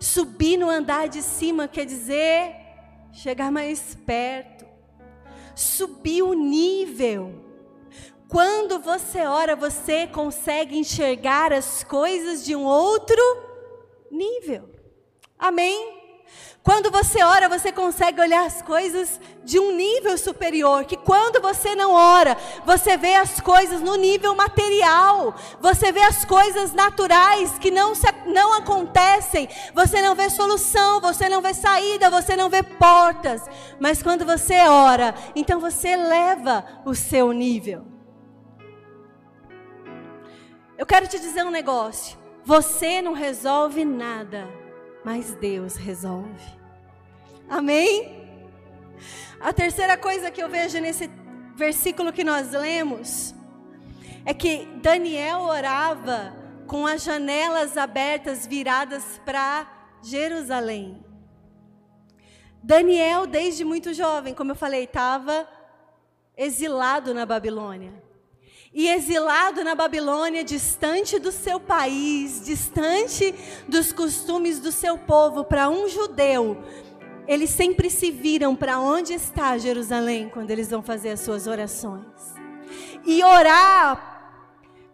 Subir 0.00 0.56
no 0.56 0.70
andar 0.70 1.06
de 1.06 1.20
cima 1.20 1.68
quer 1.68 1.84
dizer 1.84 2.56
chegar 3.12 3.52
mais 3.52 3.94
perto, 4.06 4.64
subir 5.54 6.22
o 6.22 6.32
nível. 6.32 7.44
Quando 8.26 8.78
você 8.78 9.20
ora, 9.26 9.54
você 9.54 10.06
consegue 10.06 10.78
enxergar 10.78 11.52
as 11.52 11.84
coisas 11.84 12.42
de 12.42 12.56
um 12.56 12.64
outro 12.64 13.22
nível. 14.10 14.66
Amém? 15.38 15.97
Quando 16.62 16.90
você 16.90 17.22
ora, 17.22 17.48
você 17.48 17.72
consegue 17.72 18.20
olhar 18.20 18.44
as 18.44 18.60
coisas 18.60 19.18
de 19.42 19.58
um 19.58 19.74
nível 19.74 20.18
superior. 20.18 20.84
Que 20.84 20.98
quando 20.98 21.40
você 21.40 21.74
não 21.74 21.92
ora, 21.94 22.36
você 22.66 22.96
vê 22.96 23.14
as 23.14 23.40
coisas 23.40 23.80
no 23.80 23.96
nível 23.96 24.34
material. 24.34 25.34
Você 25.60 25.90
vê 25.90 26.02
as 26.02 26.26
coisas 26.26 26.72
naturais 26.74 27.58
que 27.58 27.70
não, 27.70 27.94
se, 27.94 28.06
não 28.26 28.52
acontecem. 28.52 29.48
Você 29.74 30.02
não 30.02 30.14
vê 30.14 30.28
solução, 30.28 31.00
você 31.00 31.26
não 31.28 31.40
vê 31.40 31.54
saída, 31.54 32.10
você 32.10 32.36
não 32.36 32.50
vê 32.50 32.62
portas. 32.62 33.42
Mas 33.80 34.02
quando 34.02 34.26
você 34.26 34.60
ora, 34.68 35.14
então 35.34 35.58
você 35.60 35.88
eleva 35.88 36.66
o 36.84 36.94
seu 36.94 37.32
nível. 37.32 37.86
Eu 40.76 40.84
quero 40.84 41.08
te 41.08 41.18
dizer 41.18 41.44
um 41.44 41.50
negócio. 41.50 42.18
Você 42.44 43.00
não 43.00 43.12
resolve 43.12 43.84
nada, 43.84 44.48
mas 45.08 45.34
Deus 45.36 45.74
resolve. 45.74 46.44
Amém? 47.48 48.28
A 49.40 49.54
terceira 49.54 49.96
coisa 49.96 50.30
que 50.30 50.42
eu 50.42 50.50
vejo 50.50 50.78
nesse 50.80 51.08
versículo 51.56 52.12
que 52.12 52.22
nós 52.22 52.52
lemos 52.52 53.34
é 54.26 54.34
que 54.34 54.66
Daniel 54.82 55.38
orava 55.44 56.36
com 56.66 56.86
as 56.86 57.02
janelas 57.04 57.78
abertas 57.78 58.46
viradas 58.46 59.18
para 59.24 59.66
Jerusalém. 60.02 61.02
Daniel, 62.62 63.26
desde 63.26 63.64
muito 63.64 63.94
jovem, 63.94 64.34
como 64.34 64.50
eu 64.50 64.56
falei, 64.56 64.84
estava 64.84 65.48
exilado 66.36 67.14
na 67.14 67.24
Babilônia 67.24 67.94
e 68.72 68.88
exilado 68.88 69.64
na 69.64 69.74
Babilônia, 69.74 70.44
distante 70.44 71.18
do 71.18 71.32
seu 71.32 71.58
país, 71.58 72.44
distante 72.44 73.34
dos 73.66 73.92
costumes 73.92 74.60
do 74.60 74.70
seu 74.70 74.98
povo, 74.98 75.44
para 75.44 75.68
um 75.68 75.88
judeu, 75.88 76.62
eles 77.26 77.50
sempre 77.50 77.90
se 77.90 78.10
viram 78.10 78.54
para 78.54 78.78
onde 78.78 79.12
está 79.12 79.58
Jerusalém 79.58 80.28
quando 80.28 80.50
eles 80.50 80.70
vão 80.70 80.82
fazer 80.82 81.10
as 81.10 81.20
suas 81.20 81.46
orações. 81.46 82.04
E 83.04 83.22
orar 83.22 84.16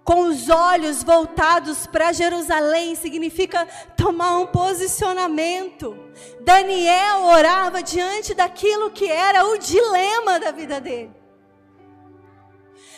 com 0.04 0.28
os 0.28 0.50
olhos 0.50 1.02
voltados 1.02 1.86
para 1.86 2.12
Jerusalém 2.12 2.94
significa 2.94 3.66
tomar 3.96 4.38
um 4.38 4.46
posicionamento. 4.46 5.96
Daniel 6.40 7.22
orava 7.22 7.82
diante 7.82 8.34
daquilo 8.34 8.90
que 8.90 9.10
era 9.10 9.46
o 9.46 9.58
dilema 9.58 10.38
da 10.38 10.52
vida 10.52 10.80
dele. 10.80 11.23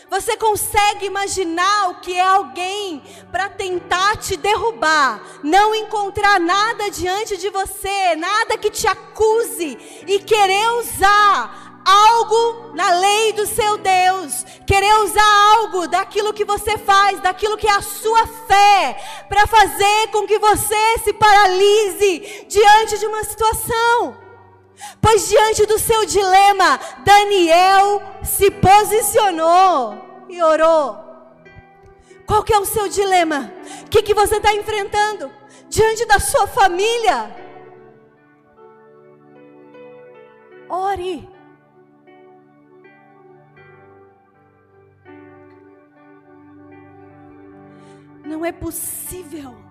Você 0.08 0.36
consegue 0.36 1.06
imaginar 1.06 1.90
o 1.90 2.00
que 2.00 2.14
é 2.14 2.24
alguém 2.24 3.02
para 3.32 3.48
tentar 3.48 4.16
te 4.16 4.36
derrubar, 4.36 5.20
não 5.42 5.74
encontrar 5.74 6.38
nada 6.38 6.90
diante 6.90 7.36
de 7.36 7.50
você, 7.50 8.14
nada 8.14 8.56
que 8.56 8.70
te 8.70 8.86
acuse 8.86 9.76
e 10.06 10.18
querer 10.20 10.70
usar 10.78 11.82
algo 11.84 12.72
na 12.74 12.90
lei 12.98 13.32
do 13.32 13.46
seu 13.46 13.78
Deus, 13.78 14.44
querer 14.66 14.92
usar 15.04 15.56
algo 15.56 15.86
daquilo 15.88 16.32
que 16.32 16.44
você 16.44 16.78
faz, 16.78 17.20
daquilo 17.20 17.56
que 17.56 17.68
é 17.68 17.72
a 17.72 17.82
sua 17.82 18.26
fé, 18.26 19.24
para 19.28 19.46
fazer 19.46 20.08
com 20.12 20.26
que 20.26 20.38
você 20.38 20.98
se 21.04 21.12
paralise 21.12 22.46
diante 22.48 22.98
de 22.98 23.06
uma 23.06 23.22
situação. 23.24 24.25
Pois 25.00 25.28
diante 25.28 25.64
do 25.66 25.78
seu 25.78 26.04
dilema, 26.04 26.78
Daniel 27.04 28.02
se 28.22 28.50
posicionou 28.50 30.26
e 30.28 30.42
orou. 30.42 31.04
Qual 32.26 32.42
que 32.42 32.52
é 32.52 32.58
o 32.58 32.64
seu 32.64 32.88
dilema? 32.88 33.52
O 33.86 33.88
que, 33.88 34.02
que 34.02 34.14
você 34.14 34.36
está 34.36 34.52
enfrentando? 34.52 35.30
Diante 35.68 36.04
da 36.06 36.18
sua 36.18 36.46
família? 36.46 37.34
Ore. 40.68 41.28
Não 48.24 48.44
é 48.44 48.50
possível 48.50 49.65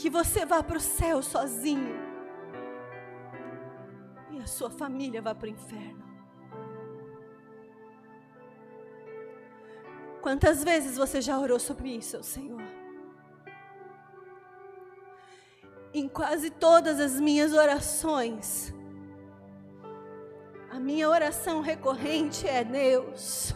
que 0.00 0.08
você 0.08 0.46
vá 0.46 0.62
para 0.62 0.78
o 0.78 0.80
céu 0.80 1.22
sozinho 1.22 1.94
e 4.30 4.38
a 4.38 4.46
sua 4.46 4.70
família 4.70 5.20
vá 5.20 5.34
para 5.34 5.46
o 5.46 5.50
inferno. 5.50 6.02
Quantas 10.22 10.64
vezes 10.64 10.96
você 10.96 11.20
já 11.20 11.38
orou 11.38 11.60
sobre 11.60 11.90
isso, 11.90 12.22
Senhor? 12.22 12.62
Em 15.92 16.08
quase 16.08 16.48
todas 16.48 16.98
as 16.98 17.20
minhas 17.20 17.52
orações, 17.52 18.72
a 20.70 20.80
minha 20.80 21.10
oração 21.10 21.60
recorrente 21.60 22.48
é: 22.48 22.64
Deus, 22.64 23.54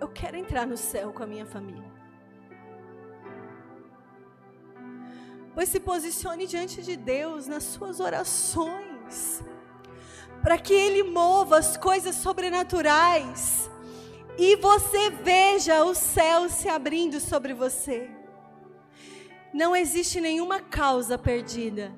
eu 0.00 0.06
quero 0.06 0.36
entrar 0.36 0.64
no 0.64 0.76
céu 0.76 1.12
com 1.12 1.24
a 1.24 1.26
minha 1.26 1.46
família. 1.46 1.83
Pois 5.54 5.68
se 5.68 5.78
posicione 5.78 6.46
diante 6.46 6.82
de 6.82 6.96
Deus 6.96 7.46
nas 7.46 7.62
suas 7.62 8.00
orações, 8.00 9.42
para 10.42 10.58
que 10.58 10.74
Ele 10.74 11.04
mova 11.04 11.58
as 11.58 11.76
coisas 11.76 12.16
sobrenaturais 12.16 13.70
e 14.36 14.56
você 14.56 15.10
veja 15.10 15.84
o 15.84 15.94
céu 15.94 16.48
se 16.48 16.68
abrindo 16.68 17.20
sobre 17.20 17.54
você. 17.54 18.10
Não 19.52 19.76
existe 19.76 20.20
nenhuma 20.20 20.60
causa 20.60 21.16
perdida, 21.16 21.96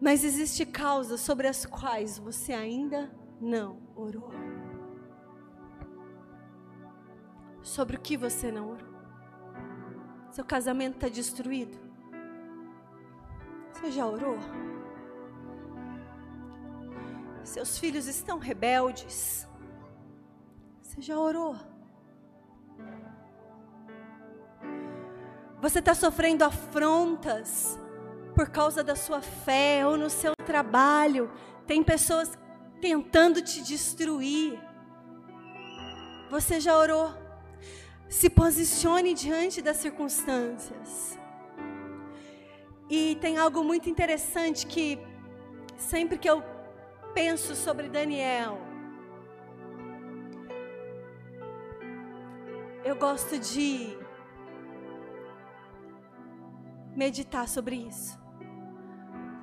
mas 0.00 0.24
existe 0.24 0.66
causas 0.66 1.20
sobre 1.20 1.46
as 1.46 1.64
quais 1.64 2.18
você 2.18 2.52
ainda 2.52 3.10
não 3.40 3.78
orou. 3.94 4.32
Sobre 7.62 7.96
o 7.96 8.00
que 8.00 8.16
você 8.16 8.50
não 8.50 8.70
orou? 8.70 8.88
Seu 10.32 10.44
casamento 10.44 10.96
está 10.96 11.08
destruído? 11.08 11.87
Você 13.78 13.92
já 13.92 14.04
orou? 14.04 14.36
Seus 17.44 17.78
filhos 17.78 18.08
estão 18.08 18.36
rebeldes? 18.36 19.46
Você 20.82 21.00
já 21.00 21.16
orou? 21.16 21.54
Você 25.60 25.78
está 25.78 25.94
sofrendo 25.94 26.44
afrontas 26.44 27.78
por 28.34 28.50
causa 28.50 28.82
da 28.82 28.96
sua 28.96 29.20
fé 29.20 29.86
ou 29.86 29.96
no 29.96 30.10
seu 30.10 30.32
trabalho. 30.44 31.30
Tem 31.64 31.80
pessoas 31.80 32.36
tentando 32.80 33.40
te 33.40 33.62
destruir. 33.62 34.58
Você 36.32 36.58
já 36.58 36.76
orou? 36.76 37.14
Se 38.08 38.28
posicione 38.28 39.14
diante 39.14 39.62
das 39.62 39.76
circunstâncias. 39.76 41.16
E 42.90 43.16
tem 43.16 43.36
algo 43.36 43.62
muito 43.62 43.90
interessante 43.90 44.66
que 44.66 44.98
sempre 45.76 46.16
que 46.16 46.28
eu 46.28 46.42
penso 47.12 47.54
sobre 47.54 47.88
Daniel, 47.88 48.58
eu 52.84 52.96
gosto 52.96 53.38
de 53.38 53.98
meditar 56.96 57.46
sobre 57.46 57.76
isso. 57.76 58.18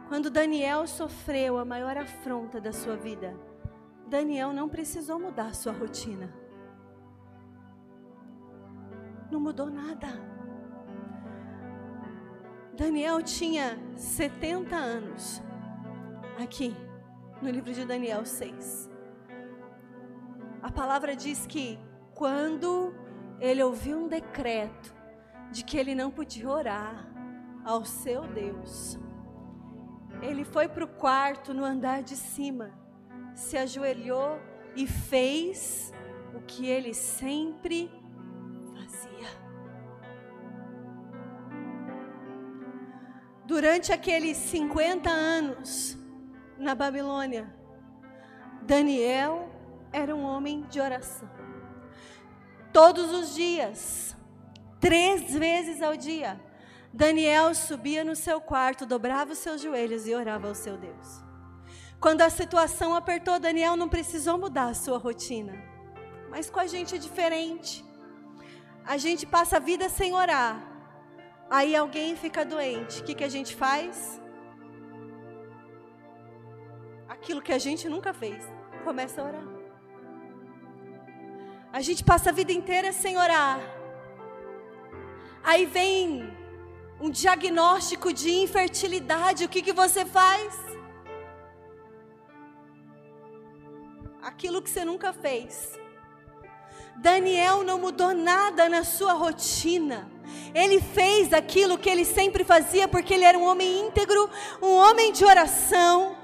Quando 0.08 0.30
Daniel 0.30 0.88
sofreu 0.88 1.58
a 1.58 1.66
maior 1.66 1.98
afronta 1.98 2.60
da 2.60 2.74
sua 2.74 2.96
vida, 2.96 3.36
Daniel 4.08 4.54
não 4.54 4.68
precisou 4.68 5.20
mudar 5.20 5.54
sua 5.54 5.72
rotina. 5.72 6.34
Não 9.32 9.40
mudou 9.40 9.70
nada. 9.70 10.35
Daniel 12.76 13.22
tinha 13.22 13.80
70 13.96 14.76
anos. 14.76 15.42
Aqui, 16.38 16.76
no 17.42 17.50
livro 17.50 17.72
de 17.72 17.86
Daniel 17.86 18.26
6. 18.26 18.90
A 20.62 20.70
palavra 20.70 21.16
diz 21.16 21.48
que 21.48 21.80
quando 22.14 22.94
ele 23.40 23.64
ouviu 23.64 23.98
um 23.98 24.08
decreto 24.10 24.94
de 25.52 25.64
que 25.64 25.78
ele 25.78 25.96
não 25.96 26.12
podia 26.12 26.50
orar 26.50 27.08
ao 27.64 27.86
seu 27.86 28.24
Deus, 28.28 29.00
ele 30.22 30.44
foi 30.44 30.68
para 30.68 30.84
o 30.84 30.88
quarto 30.88 31.54
no 31.54 31.64
andar 31.64 32.04
de 32.04 32.18
cima, 32.18 32.78
se 33.34 33.58
ajoelhou 33.58 34.38
e 34.76 34.86
fez 34.86 35.94
o 36.34 36.42
que 36.42 36.68
ele 36.68 36.94
sempre 36.94 37.90
Durante 43.56 43.94
aqueles 43.94 44.36
50 44.36 45.10
anos 45.10 45.98
na 46.58 46.76
Babilônia, 46.76 47.50
Daniel 48.62 49.50
era 49.94 50.14
um 50.14 50.26
homem 50.26 50.64
de 50.64 50.82
oração. 50.82 51.30
Todos 52.74 53.14
os 53.14 53.34
dias, 53.34 54.14
três 54.78 55.34
vezes 55.34 55.82
ao 55.82 55.96
dia, 55.96 56.38
Daniel 56.92 57.56
subia 57.56 58.04
no 58.04 58.14
seu 58.14 58.42
quarto, 58.42 58.86
dobrava 58.86 59.32
os 59.32 59.38
seus 59.38 59.62
joelhos 59.62 60.06
e 60.06 60.14
orava 60.14 60.50
ao 60.50 60.54
seu 60.54 60.76
Deus. 60.76 61.24
Quando 61.98 62.24
a 62.24 62.30
situação 62.30 62.94
apertou, 62.94 63.40
Daniel 63.40 63.78
não 63.78 63.88
precisou 63.88 64.38
mudar 64.38 64.66
a 64.66 64.74
sua 64.74 64.98
rotina. 64.98 65.54
Mas 66.30 66.50
com 66.50 66.60
a 66.60 66.68
gente 66.68 66.96
é 66.96 66.98
diferente. 66.98 67.86
A 68.84 68.98
gente 68.98 69.26
passa 69.26 69.56
a 69.56 69.62
vida 69.62 69.88
sem 69.88 70.14
orar. 70.14 70.75
Aí 71.50 71.76
alguém 71.76 72.16
fica 72.16 72.44
doente, 72.44 73.02
o 73.02 73.04
que, 73.04 73.14
que 73.14 73.24
a 73.24 73.30
gente 73.30 73.56
faz? 73.56 74.22
Aquilo 77.08 77.42
que 77.42 77.54
a 77.54 77.60
gente 77.60 77.88
nunca 77.88 78.14
fez, 78.14 78.44
começa 78.84 79.22
a 79.22 79.26
orar. 79.26 79.48
A 81.72 81.82
gente 81.82 82.04
passa 82.04 82.30
a 82.30 82.34
vida 82.34 82.52
inteira 82.52 82.92
sem 82.92 83.18
orar. 83.18 83.60
Aí 85.44 85.66
vem 85.66 86.36
um 87.00 87.10
diagnóstico 87.10 88.12
de 88.12 88.32
infertilidade. 88.32 89.44
O 89.44 89.50
que, 89.50 89.62
que 89.62 89.74
você 89.74 90.06
faz? 90.06 90.58
Aquilo 94.22 94.62
que 94.62 94.70
você 94.70 94.84
nunca 94.84 95.14
fez. 95.14 95.78
Daniel 96.96 97.64
não 97.64 97.78
mudou 97.78 98.14
nada 98.14 98.68
na 98.70 98.84
sua 98.84 99.14
rotina. 99.14 100.15
Ele 100.54 100.80
fez 100.80 101.34
aquilo 101.34 101.78
que 101.78 101.90
ele 101.90 102.06
sempre 102.06 102.44
fazia 102.44 102.88
porque 102.88 103.14
ele 103.14 103.26
era 103.26 103.38
um 103.38 103.46
homem 103.46 103.88
íntegro, 103.88 104.30
um 104.62 104.74
homem 104.76 105.12
de 105.12 105.26
oração, 105.26 106.16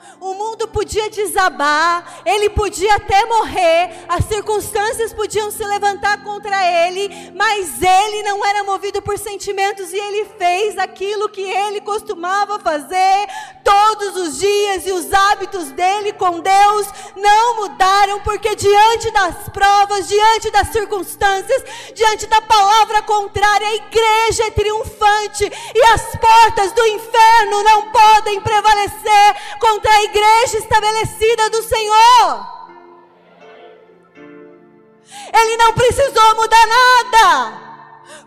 podia 0.81 1.11
desabar, 1.11 2.23
ele 2.25 2.49
podia 2.49 2.95
até 2.95 3.23
morrer, 3.27 4.03
as 4.09 4.25
circunstâncias 4.25 5.13
podiam 5.13 5.51
se 5.51 5.63
levantar 5.63 6.23
contra 6.23 6.57
ele, 6.87 7.31
mas 7.35 7.79
ele 7.79 8.23
não 8.23 8.43
era 8.43 8.63
movido 8.63 8.99
por 8.99 9.15
sentimentos 9.19 9.93
e 9.93 9.97
ele 9.97 10.25
fez 10.39 10.79
aquilo 10.79 11.29
que 11.29 11.41
ele 11.43 11.81
costumava 11.81 12.57
fazer. 12.57 13.27
Todos 13.63 14.17
os 14.17 14.39
dias 14.39 14.87
e 14.87 14.91
os 14.91 15.13
hábitos 15.13 15.71
dele 15.71 16.13
com 16.13 16.39
Deus 16.39 16.87
não 17.15 17.57
mudaram, 17.57 18.19
porque 18.21 18.55
diante 18.55 19.11
das 19.11 19.49
provas, 19.49 20.07
diante 20.07 20.49
das 20.49 20.69
circunstâncias, 20.69 21.63
diante 21.93 22.25
da 22.25 22.41
palavra 22.41 23.03
contrária, 23.03 23.67
a 23.67 23.75
igreja 23.75 24.47
é 24.47 24.51
triunfante 24.51 25.45
e 25.75 25.83
as 25.93 26.15
portas 26.15 26.71
do 26.71 26.85
inferno 26.87 27.63
não 27.63 27.91
podem 27.91 28.41
prevalecer 28.41 29.35
contra 29.59 29.91
a 29.91 30.03
igreja 30.05 30.57
estabelecida 30.71 31.49
do 31.49 31.63
Senhor. 31.63 32.61
Ele 35.33 35.57
não 35.57 35.73
precisou 35.73 36.35
mudar 36.35 36.67
nada. 36.67 37.71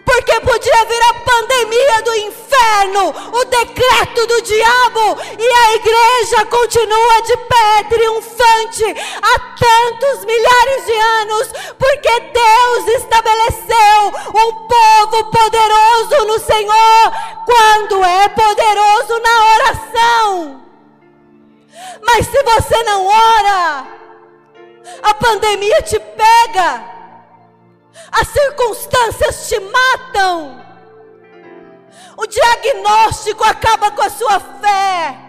Porque 0.05 0.39
podia 0.41 0.85
vir 0.85 1.03
a 1.03 1.15
pandemia 1.15 2.03
do 2.03 2.15
inferno, 2.15 3.15
o 3.33 3.45
decreto 3.47 4.27
do 4.27 4.43
diabo, 4.43 5.19
e 5.39 5.47
a 5.47 5.75
igreja 5.77 6.45
continua 6.45 7.23
de 7.23 7.37
pé, 7.39 7.85
triunfante, 7.89 8.85
há 9.23 9.39
tantos 9.59 10.27
milhares 10.27 10.85
de 10.85 10.93
anos, 10.93 11.49
porque 11.79 12.21
Deus 12.21 12.89
estabeleceu 12.99 14.13
um 14.35 14.53
povo 14.69 15.25
poderoso 15.31 16.27
no 16.27 16.39
Senhor, 16.39 17.13
quando 17.47 18.05
é 18.05 18.29
poderoso 18.29 19.19
na 19.21 19.55
oração. 19.55 20.64
Mas 22.03 22.27
se 22.27 22.43
você 22.43 22.83
não 22.85 23.07
ora, 23.07 23.87
a 25.03 25.15
pandemia 25.15 25.83
te 25.83 25.99
pega, 25.99 26.85
as 28.13 28.29
circunstâncias 28.29 29.49
te 29.49 29.59
matam, 29.61 30.65
o 32.17 32.27
diagnóstico 32.27 33.45
acaba 33.45 33.91
com 33.91 34.03
a 34.03 34.11
sua 34.11 34.41
fé. 34.41 35.21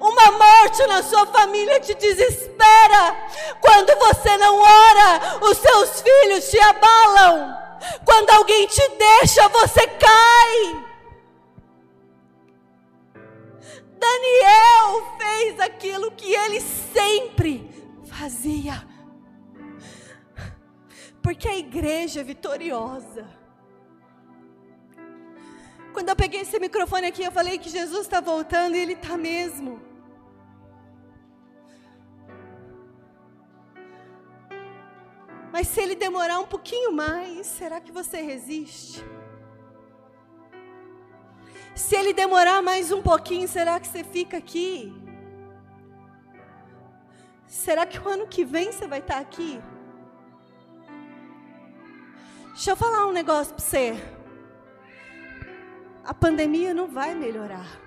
Uma 0.00 0.32
morte 0.32 0.84
na 0.86 1.02
sua 1.02 1.24
família 1.26 1.80
te 1.80 1.94
desespera. 1.94 3.16
Quando 3.60 3.96
você 3.98 4.36
não 4.36 4.60
ora, 4.60 5.38
os 5.42 5.56
seus 5.56 6.02
filhos 6.02 6.50
te 6.50 6.58
abalam. 6.58 7.56
Quando 8.04 8.30
alguém 8.30 8.66
te 8.66 8.88
deixa, 8.98 9.48
você 9.48 9.86
cai. 9.86 10.81
Daniel 14.04 15.16
fez 15.18 15.60
aquilo 15.60 16.10
que 16.12 16.32
ele 16.34 16.60
sempre 16.60 17.70
fazia. 18.04 18.86
Porque 21.22 21.46
a 21.48 21.56
igreja 21.56 22.20
é 22.20 22.24
vitoriosa. 22.24 23.24
Quando 25.92 26.08
eu 26.08 26.16
peguei 26.16 26.40
esse 26.40 26.58
microfone 26.58 27.06
aqui, 27.06 27.22
eu 27.22 27.30
falei 27.30 27.58
que 27.58 27.68
Jesus 27.68 28.00
está 28.00 28.20
voltando 28.20 28.74
e 28.74 28.80
Ele 28.80 28.94
está 28.94 29.16
mesmo. 29.16 29.80
Mas 35.52 35.68
se 35.68 35.80
Ele 35.82 35.94
demorar 35.94 36.38
um 36.40 36.46
pouquinho 36.46 36.92
mais, 36.92 37.46
será 37.46 37.78
que 37.78 37.92
você 37.92 38.22
resiste? 38.22 39.04
Se 41.74 41.96
ele 41.96 42.12
demorar 42.12 42.62
mais 42.62 42.92
um 42.92 43.00
pouquinho, 43.00 43.48
será 43.48 43.80
que 43.80 43.88
você 43.88 44.04
fica 44.04 44.36
aqui? 44.36 44.92
Será 47.46 47.86
que 47.86 47.98
o 47.98 48.08
ano 48.08 48.26
que 48.26 48.44
vem 48.44 48.70
você 48.70 48.86
vai 48.86 48.98
estar 48.98 49.18
aqui? 49.18 49.60
Deixa 52.48 52.70
eu 52.70 52.76
falar 52.76 53.06
um 53.06 53.12
negócio 53.12 53.54
para 53.54 53.64
você. 53.64 53.94
A 56.04 56.12
pandemia 56.12 56.74
não 56.74 56.88
vai 56.88 57.14
melhorar. 57.14 57.80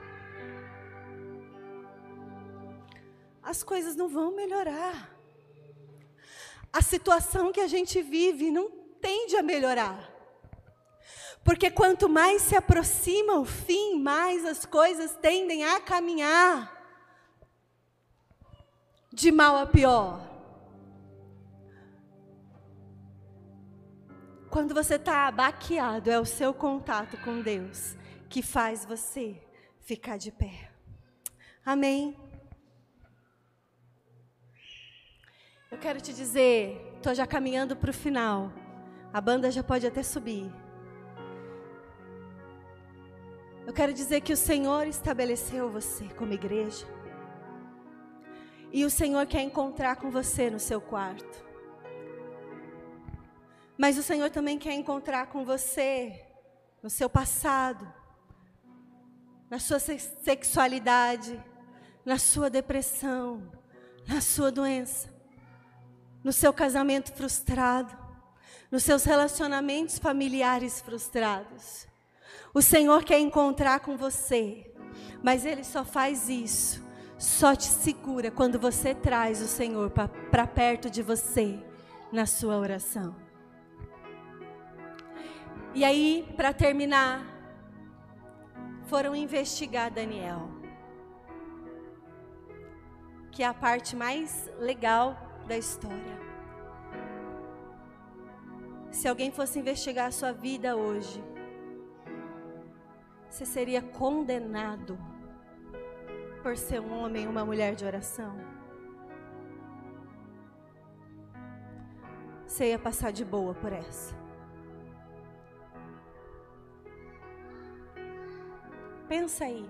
As 3.44 3.62
coisas 3.62 3.96
não 3.96 4.08
vão 4.10 4.36
melhorar. 4.36 5.12
A 6.74 6.82
situação 6.82 7.52
que 7.52 7.60
a 7.60 7.68
gente 7.68 8.02
vive 8.02 8.50
não 8.50 8.72
tende 9.00 9.36
a 9.36 9.44
melhorar. 9.44 10.15
Porque 11.46 11.70
quanto 11.70 12.10
mais 12.10 12.42
se 12.42 12.56
aproxima 12.56 13.38
o 13.38 13.46
fim, 13.46 14.02
mais 14.02 14.44
as 14.44 14.66
coisas 14.66 15.16
tendem 15.16 15.64
a 15.64 15.80
caminhar 15.80 16.74
de 19.14 19.32
mal 19.32 19.56
a 19.56 19.68
pior. 19.68 20.28
Quando 24.50 24.74
você 24.74 24.96
está 24.96 25.30
baqueado, 25.30 26.10
é 26.10 26.20
o 26.20 26.26
seu 26.26 26.52
contato 26.52 27.16
com 27.20 27.40
Deus 27.40 27.96
que 28.28 28.42
faz 28.42 28.84
você 28.84 29.40
ficar 29.82 30.18
de 30.18 30.32
pé. 30.32 30.72
Amém? 31.64 32.18
Eu 35.70 35.78
quero 35.78 36.02
te 36.02 36.12
dizer, 36.12 36.94
estou 36.96 37.14
já 37.14 37.28
caminhando 37.28 37.76
para 37.76 37.92
o 37.92 37.94
final. 37.94 38.52
A 39.14 39.22
banda 39.22 39.52
já 39.52 39.64
pode 39.64 39.86
até 39.86 40.02
subir. 40.02 40.65
Eu 43.66 43.74
quero 43.74 43.92
dizer 43.92 44.22
que 44.22 44.32
o 44.32 44.38
Senhor 44.38 44.86
estabeleceu 44.86 45.72
você 45.72 46.08
como 46.10 46.32
igreja. 46.34 46.86
E 48.72 48.86
o 48.86 48.90
Senhor 48.92 49.26
quer 49.26 49.42
encontrar 49.42 49.96
com 49.96 50.12
você 50.12 50.52
no 50.52 50.60
seu 50.60 50.80
quarto. 50.80 51.44
Mas 53.76 53.98
o 53.98 54.04
Senhor 54.04 54.30
também 54.30 54.60
quer 54.60 54.74
encontrar 54.74 55.28
com 55.28 55.44
você 55.44 56.24
no 56.84 56.90
seu 56.92 57.10
passado, 57.10 57.92
na 59.50 59.58
sua 59.58 59.80
sexualidade, 59.80 61.44
na 62.06 62.20
sua 62.20 62.52
depressão, 62.52 63.52
na 64.08 64.22
sua 64.22 64.52
doença, 64.52 65.12
no 66.24 66.32
seu 66.32 66.54
casamento 66.54 67.12
frustrado, 67.12 67.98
nos 68.70 68.84
seus 68.84 69.04
relacionamentos 69.04 69.98
familiares 69.98 70.82
frustrados. 70.82 71.88
O 72.54 72.62
Senhor 72.62 73.04
quer 73.04 73.20
encontrar 73.20 73.80
com 73.80 73.98
você, 73.98 74.72
mas 75.22 75.46
Ele 75.46 75.64
só 75.64 75.84
faz 75.84 76.30
isso, 76.30 76.84
só 77.18 77.56
te 77.56 77.66
segura 77.66 78.32
quando 78.32 78.60
você 78.60 78.94
traz 78.94 79.42
o 79.42 79.48
Senhor 79.48 79.90
para 79.90 80.48
perto 80.48 80.90
de 80.90 81.02
você 81.02 81.60
na 82.12 82.26
sua 82.26 82.58
oração. 82.58 83.16
E 85.74 85.84
aí, 85.84 86.26
para 86.38 86.54
terminar, 86.54 87.26
foram 88.86 89.16
investigar 89.16 89.92
Daniel, 89.92 90.50
que 93.32 93.44
é 93.44 93.46
a 93.46 93.54
parte 93.54 93.96
mais 93.96 94.50
legal 94.60 95.18
da 95.46 95.58
história. 95.58 96.26
Se 98.90 99.10
alguém 99.10 99.30
fosse 99.30 99.60
investigar 99.60 100.08
a 100.08 100.12
sua 100.12 100.32
vida 100.32 100.78
hoje, 100.78 101.22
você 103.36 103.46
seria 103.46 103.82
condenado 103.82 104.98
por 106.42 106.56
ser 106.56 106.80
um 106.80 106.98
homem 107.04 107.26
ou 107.26 107.32
uma 107.32 107.44
mulher 107.44 107.76
de 107.76 107.84
oração? 107.84 108.34
Você 112.48 112.70
ia 112.70 112.80
passar 112.80 113.12
de 113.12 113.26
boa 113.26 113.54
por 113.54 113.74
essa. 113.74 114.16
Pensa 119.10 119.44
aí. 119.44 119.70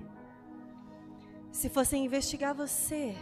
Se 1.51 1.67
fossem 1.67 2.05
investigar 2.05 2.53
você, 2.53 3.15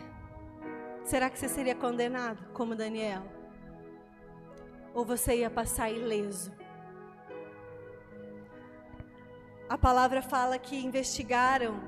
será 1.06 1.30
que 1.30 1.40
você 1.40 1.48
seria 1.48 1.74
condenado 1.74 2.52
como 2.52 2.76
Daniel? 2.76 3.24
Ou 4.94 5.06
você 5.06 5.38
ia 5.38 5.50
passar 5.50 5.90
ileso? 5.90 6.52
A 9.74 9.78
palavra 9.78 10.22
fala 10.22 10.60
que 10.60 10.76
investigaram. 10.76 11.80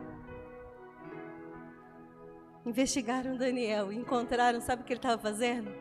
Investigaram 2.66 3.38
Daniel, 3.38 3.94
encontraram, 3.94 4.60
sabe 4.60 4.82
o 4.82 4.86
que 4.86 4.94
ele 4.94 4.98
estava 4.98 5.22
fazendo? 5.22 5.72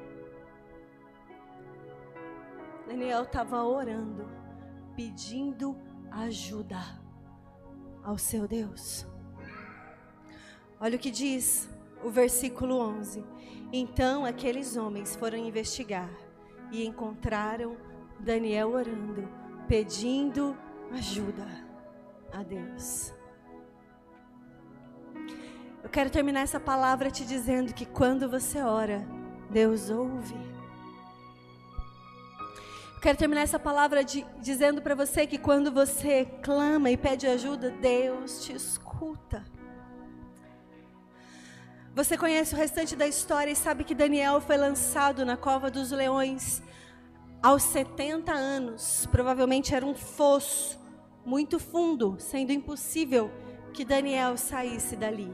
Daniel 2.87 3.23
estava 3.23 3.65
orando, 3.65 4.29
pedindo 4.95 5.81
ajuda 6.11 6.77
ao 8.03 8.19
seu 8.19 8.47
Deus. 8.47 9.07
Olha 10.79 10.97
o 10.97 11.01
que 11.01 11.11
diz 11.11 11.71
o 12.05 12.11
versículo 12.11 12.81
11. 12.81 13.25
Então 13.73 14.27
aqueles 14.27 14.77
homens 14.77 15.17
foram 15.17 15.39
investigar 15.39 16.11
e 16.71 16.85
encontraram 16.85 17.79
Daniel 18.21 18.73
orando, 18.73 19.27
pedindo 19.67 20.55
ajuda 20.93 21.64
a 22.35 22.43
Deus. 22.43 23.15
Eu 25.83 25.89
quero 25.89 26.11
terminar 26.11 26.41
essa 26.41 26.59
palavra 26.59 27.11
te 27.11 27.25
dizendo 27.25 27.73
que 27.73 27.87
quando 27.87 28.29
você 28.29 28.61
ora, 28.61 29.07
Deus 29.51 29.89
ouve. 29.89 30.35
Eu 32.95 33.01
quero 33.01 33.17
terminar 33.17 33.43
essa 33.43 33.59
palavra 33.59 34.03
de, 34.03 34.27
dizendo 34.41 34.83
para 34.83 34.95
você 34.95 35.27
que 35.27 35.39
quando 35.39 35.71
você 35.71 36.25
clama 36.43 36.91
e 36.91 36.97
pede 36.97 37.27
ajuda, 37.27 37.71
Deus 37.71 38.45
te 38.45 38.53
escuta. 38.53 39.45
Você 41.95 42.19
conhece 42.19 42.55
o 42.55 42.59
restante 42.59 42.97
da 42.97 43.07
história 43.07 43.53
e 43.53 43.57
sabe 43.57 43.85
que 43.85 43.95
Daniel 43.95 44.41
foi 44.41 44.57
lançado 44.57 45.25
na 45.25 45.37
cova 45.37 45.71
dos 45.71 45.93
leões 45.93 46.61
aos 47.41 47.63
70 47.63 48.33
anos. 48.33 49.07
Provavelmente 49.13 49.73
era 49.73 49.87
um 49.87 49.95
fosso 49.95 50.84
muito 51.25 51.59
fundo, 51.59 52.17
sendo 52.19 52.53
impossível 52.53 53.31
que 53.73 53.85
Daniel 53.85 54.37
saísse 54.37 54.97
dali. 54.97 55.33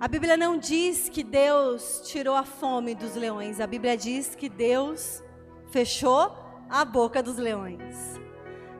A 0.00 0.08
Bíblia 0.08 0.36
não 0.36 0.58
diz 0.58 1.08
que 1.08 1.22
Deus 1.22 2.02
tirou 2.04 2.34
a 2.34 2.44
fome 2.44 2.94
dos 2.94 3.14
leões, 3.14 3.60
a 3.60 3.66
Bíblia 3.66 3.96
diz 3.96 4.34
que 4.34 4.48
Deus 4.48 5.22
fechou 5.70 6.36
a 6.68 6.84
boca 6.84 7.22
dos 7.22 7.36
leões. 7.36 8.20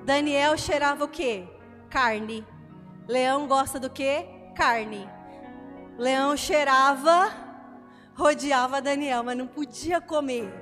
Daniel 0.05 0.57
cheirava 0.59 1.05
o 1.05 1.09
quê? 1.09 1.49
Carne. 1.89 2.45
Leão 3.09 3.47
gosta 3.47 3.79
do 3.79 3.89
quê? 3.89 4.27
Carne. 4.55 5.09
Leão 5.97 6.37
cheirava, 6.37 7.33
rodeava 8.15 8.83
Daniel, 8.83 9.23
mas 9.23 9.39
não 9.39 9.47
podia 9.47 10.01
comer, 10.01 10.53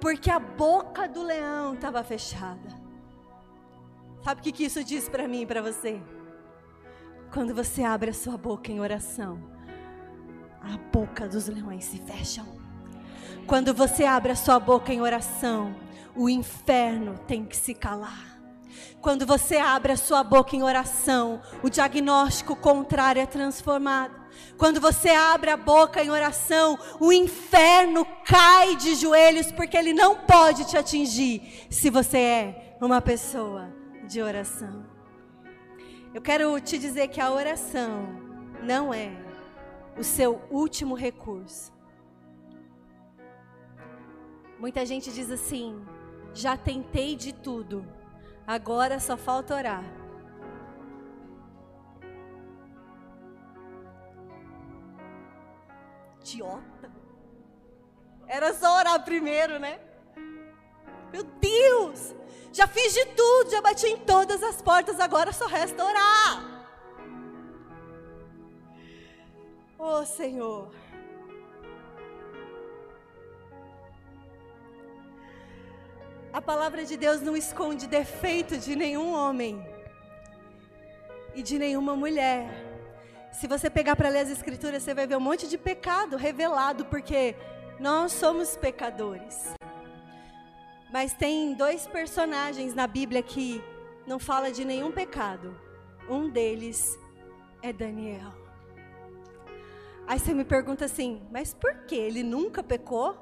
porque 0.00 0.30
a 0.30 0.38
boca 0.38 1.06
do 1.06 1.22
leão 1.22 1.74
estava 1.74 2.02
fechada. 2.02 2.75
Sabe 4.26 4.40
o 4.40 4.52
que, 4.52 4.64
isso 4.64 4.82
diz 4.82 5.08
para 5.08 5.28
mim 5.28 5.42
e 5.42 5.46
para 5.46 5.62
você? 5.62 6.02
Quando 7.32 7.54
você 7.54 7.84
abre 7.84 8.10
a 8.10 8.12
sua 8.12 8.36
boca 8.36 8.72
em 8.72 8.80
oração, 8.80 9.40
a 10.60 10.76
boca 10.92 11.28
dos 11.28 11.46
leões 11.46 11.84
se 11.84 11.98
fecham. 11.98 12.44
Quando 13.46 13.72
você 13.72 14.02
abre 14.02 14.32
a 14.32 14.34
sua 14.34 14.58
boca 14.58 14.92
em 14.92 15.00
oração, 15.00 15.76
o 16.16 16.28
inferno 16.28 17.16
tem 17.28 17.44
que 17.44 17.56
se 17.56 17.72
calar. 17.72 18.40
Quando 19.00 19.24
você 19.24 19.58
abre 19.58 19.92
a 19.92 19.96
sua 19.96 20.24
boca 20.24 20.56
em 20.56 20.62
oração, 20.64 21.40
o 21.62 21.70
diagnóstico 21.70 22.56
contrário 22.56 23.22
é 23.22 23.26
transformado. 23.26 24.12
Quando 24.58 24.80
você 24.80 25.10
abre 25.10 25.50
a 25.50 25.56
boca 25.56 26.02
em 26.02 26.10
oração, 26.10 26.76
o 26.98 27.12
inferno 27.12 28.04
cai 28.24 28.74
de 28.74 28.96
joelhos 28.96 29.52
porque 29.52 29.76
ele 29.76 29.92
não 29.92 30.16
pode 30.16 30.64
te 30.64 30.76
atingir 30.76 31.68
se 31.70 31.90
você 31.90 32.18
é 32.18 32.76
uma 32.80 33.00
pessoa 33.00 33.75
de 34.06 34.22
oração. 34.22 34.86
Eu 36.14 36.22
quero 36.22 36.58
te 36.60 36.78
dizer 36.78 37.08
que 37.08 37.20
a 37.20 37.30
oração 37.30 38.06
não 38.62 38.94
é 38.94 39.10
o 39.98 40.04
seu 40.04 40.40
último 40.50 40.94
recurso. 40.94 41.72
Muita 44.58 44.86
gente 44.86 45.12
diz 45.12 45.30
assim: 45.30 45.84
já 46.32 46.56
tentei 46.56 47.16
de 47.16 47.34
tudo, 47.34 47.86
agora 48.46 48.98
só 48.98 49.16
falta 49.16 49.54
orar. 49.54 49.84
Idiota. 56.20 56.90
Era 58.26 58.52
só 58.54 58.78
orar 58.78 59.04
primeiro, 59.04 59.58
né? 59.58 59.78
Meu 61.16 61.24
Deus! 61.40 62.14
Já 62.52 62.66
fiz 62.66 62.92
de 62.92 63.06
tudo, 63.06 63.50
já 63.50 63.62
bati 63.62 63.86
em 63.86 63.96
todas 63.96 64.42
as 64.42 64.60
portas, 64.60 65.00
agora 65.00 65.32
só 65.32 65.46
resta 65.46 65.82
orar. 65.82 66.66
Oh 69.78 70.04
Senhor. 70.04 70.70
A 76.30 76.42
palavra 76.42 76.84
de 76.84 76.98
Deus 76.98 77.22
não 77.22 77.34
esconde 77.34 77.86
defeito 77.86 78.58
de 78.58 78.76
nenhum 78.76 79.14
homem 79.14 79.66
e 81.34 81.42
de 81.42 81.58
nenhuma 81.58 81.96
mulher. 81.96 82.46
Se 83.32 83.46
você 83.46 83.70
pegar 83.70 83.96
para 83.96 84.10
ler 84.10 84.20
as 84.20 84.30
escrituras, 84.30 84.82
você 84.82 84.92
vai 84.92 85.06
ver 85.06 85.16
um 85.16 85.20
monte 85.20 85.48
de 85.48 85.56
pecado 85.56 86.18
revelado, 86.18 86.84
porque 86.84 87.34
nós 87.80 88.12
somos 88.12 88.54
pecadores. 88.54 89.56
Mas 90.92 91.12
tem 91.12 91.54
dois 91.54 91.86
personagens 91.86 92.74
na 92.74 92.86
Bíblia 92.86 93.22
que 93.22 93.62
não 94.06 94.18
fala 94.18 94.52
de 94.52 94.64
nenhum 94.64 94.92
pecado. 94.92 95.58
Um 96.08 96.28
deles 96.28 96.98
é 97.62 97.72
Daniel. 97.72 98.32
Aí 100.06 100.18
você 100.18 100.32
me 100.32 100.44
pergunta 100.44 100.84
assim, 100.84 101.20
mas 101.32 101.52
por 101.52 101.74
que 101.86 101.96
ele 101.96 102.22
nunca 102.22 102.62
pecou? 102.62 103.16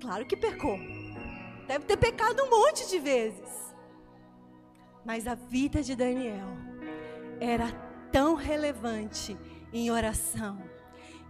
Claro 0.00 0.24
que 0.24 0.36
pecou. 0.36 0.78
Deve 1.66 1.84
ter 1.84 1.98
pecado 1.98 2.42
um 2.44 2.50
monte 2.50 2.88
de 2.88 2.98
vezes. 2.98 3.74
Mas 5.04 5.26
a 5.26 5.34
vida 5.34 5.82
de 5.82 5.94
Daniel 5.94 6.48
era 7.40 7.70
tão 8.10 8.34
relevante 8.34 9.36
em 9.72 9.90
oração 9.90 10.62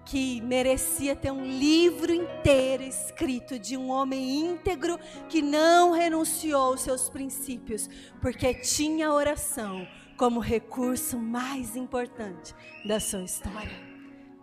que 0.08 0.40
merecia 0.40 1.14
ter 1.14 1.30
um 1.30 1.44
livro 1.44 2.12
inteiro 2.12 2.82
escrito 2.82 3.58
de 3.58 3.76
um 3.76 3.90
homem 3.90 4.40
íntegro 4.40 4.98
que 5.28 5.42
não 5.42 5.92
renunciou 5.92 6.62
aos 6.62 6.80
seus 6.80 7.10
princípios, 7.10 7.90
porque 8.20 8.54
tinha 8.54 9.12
oração 9.12 9.86
como 10.16 10.40
recurso 10.40 11.18
mais 11.18 11.76
importante 11.76 12.54
da 12.86 12.98
sua 12.98 13.22
história. 13.22 13.76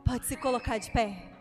Pode 0.06 0.28
se 0.28 0.38
colocar 0.38 0.78
de 0.78 0.92
pé. 0.92 1.35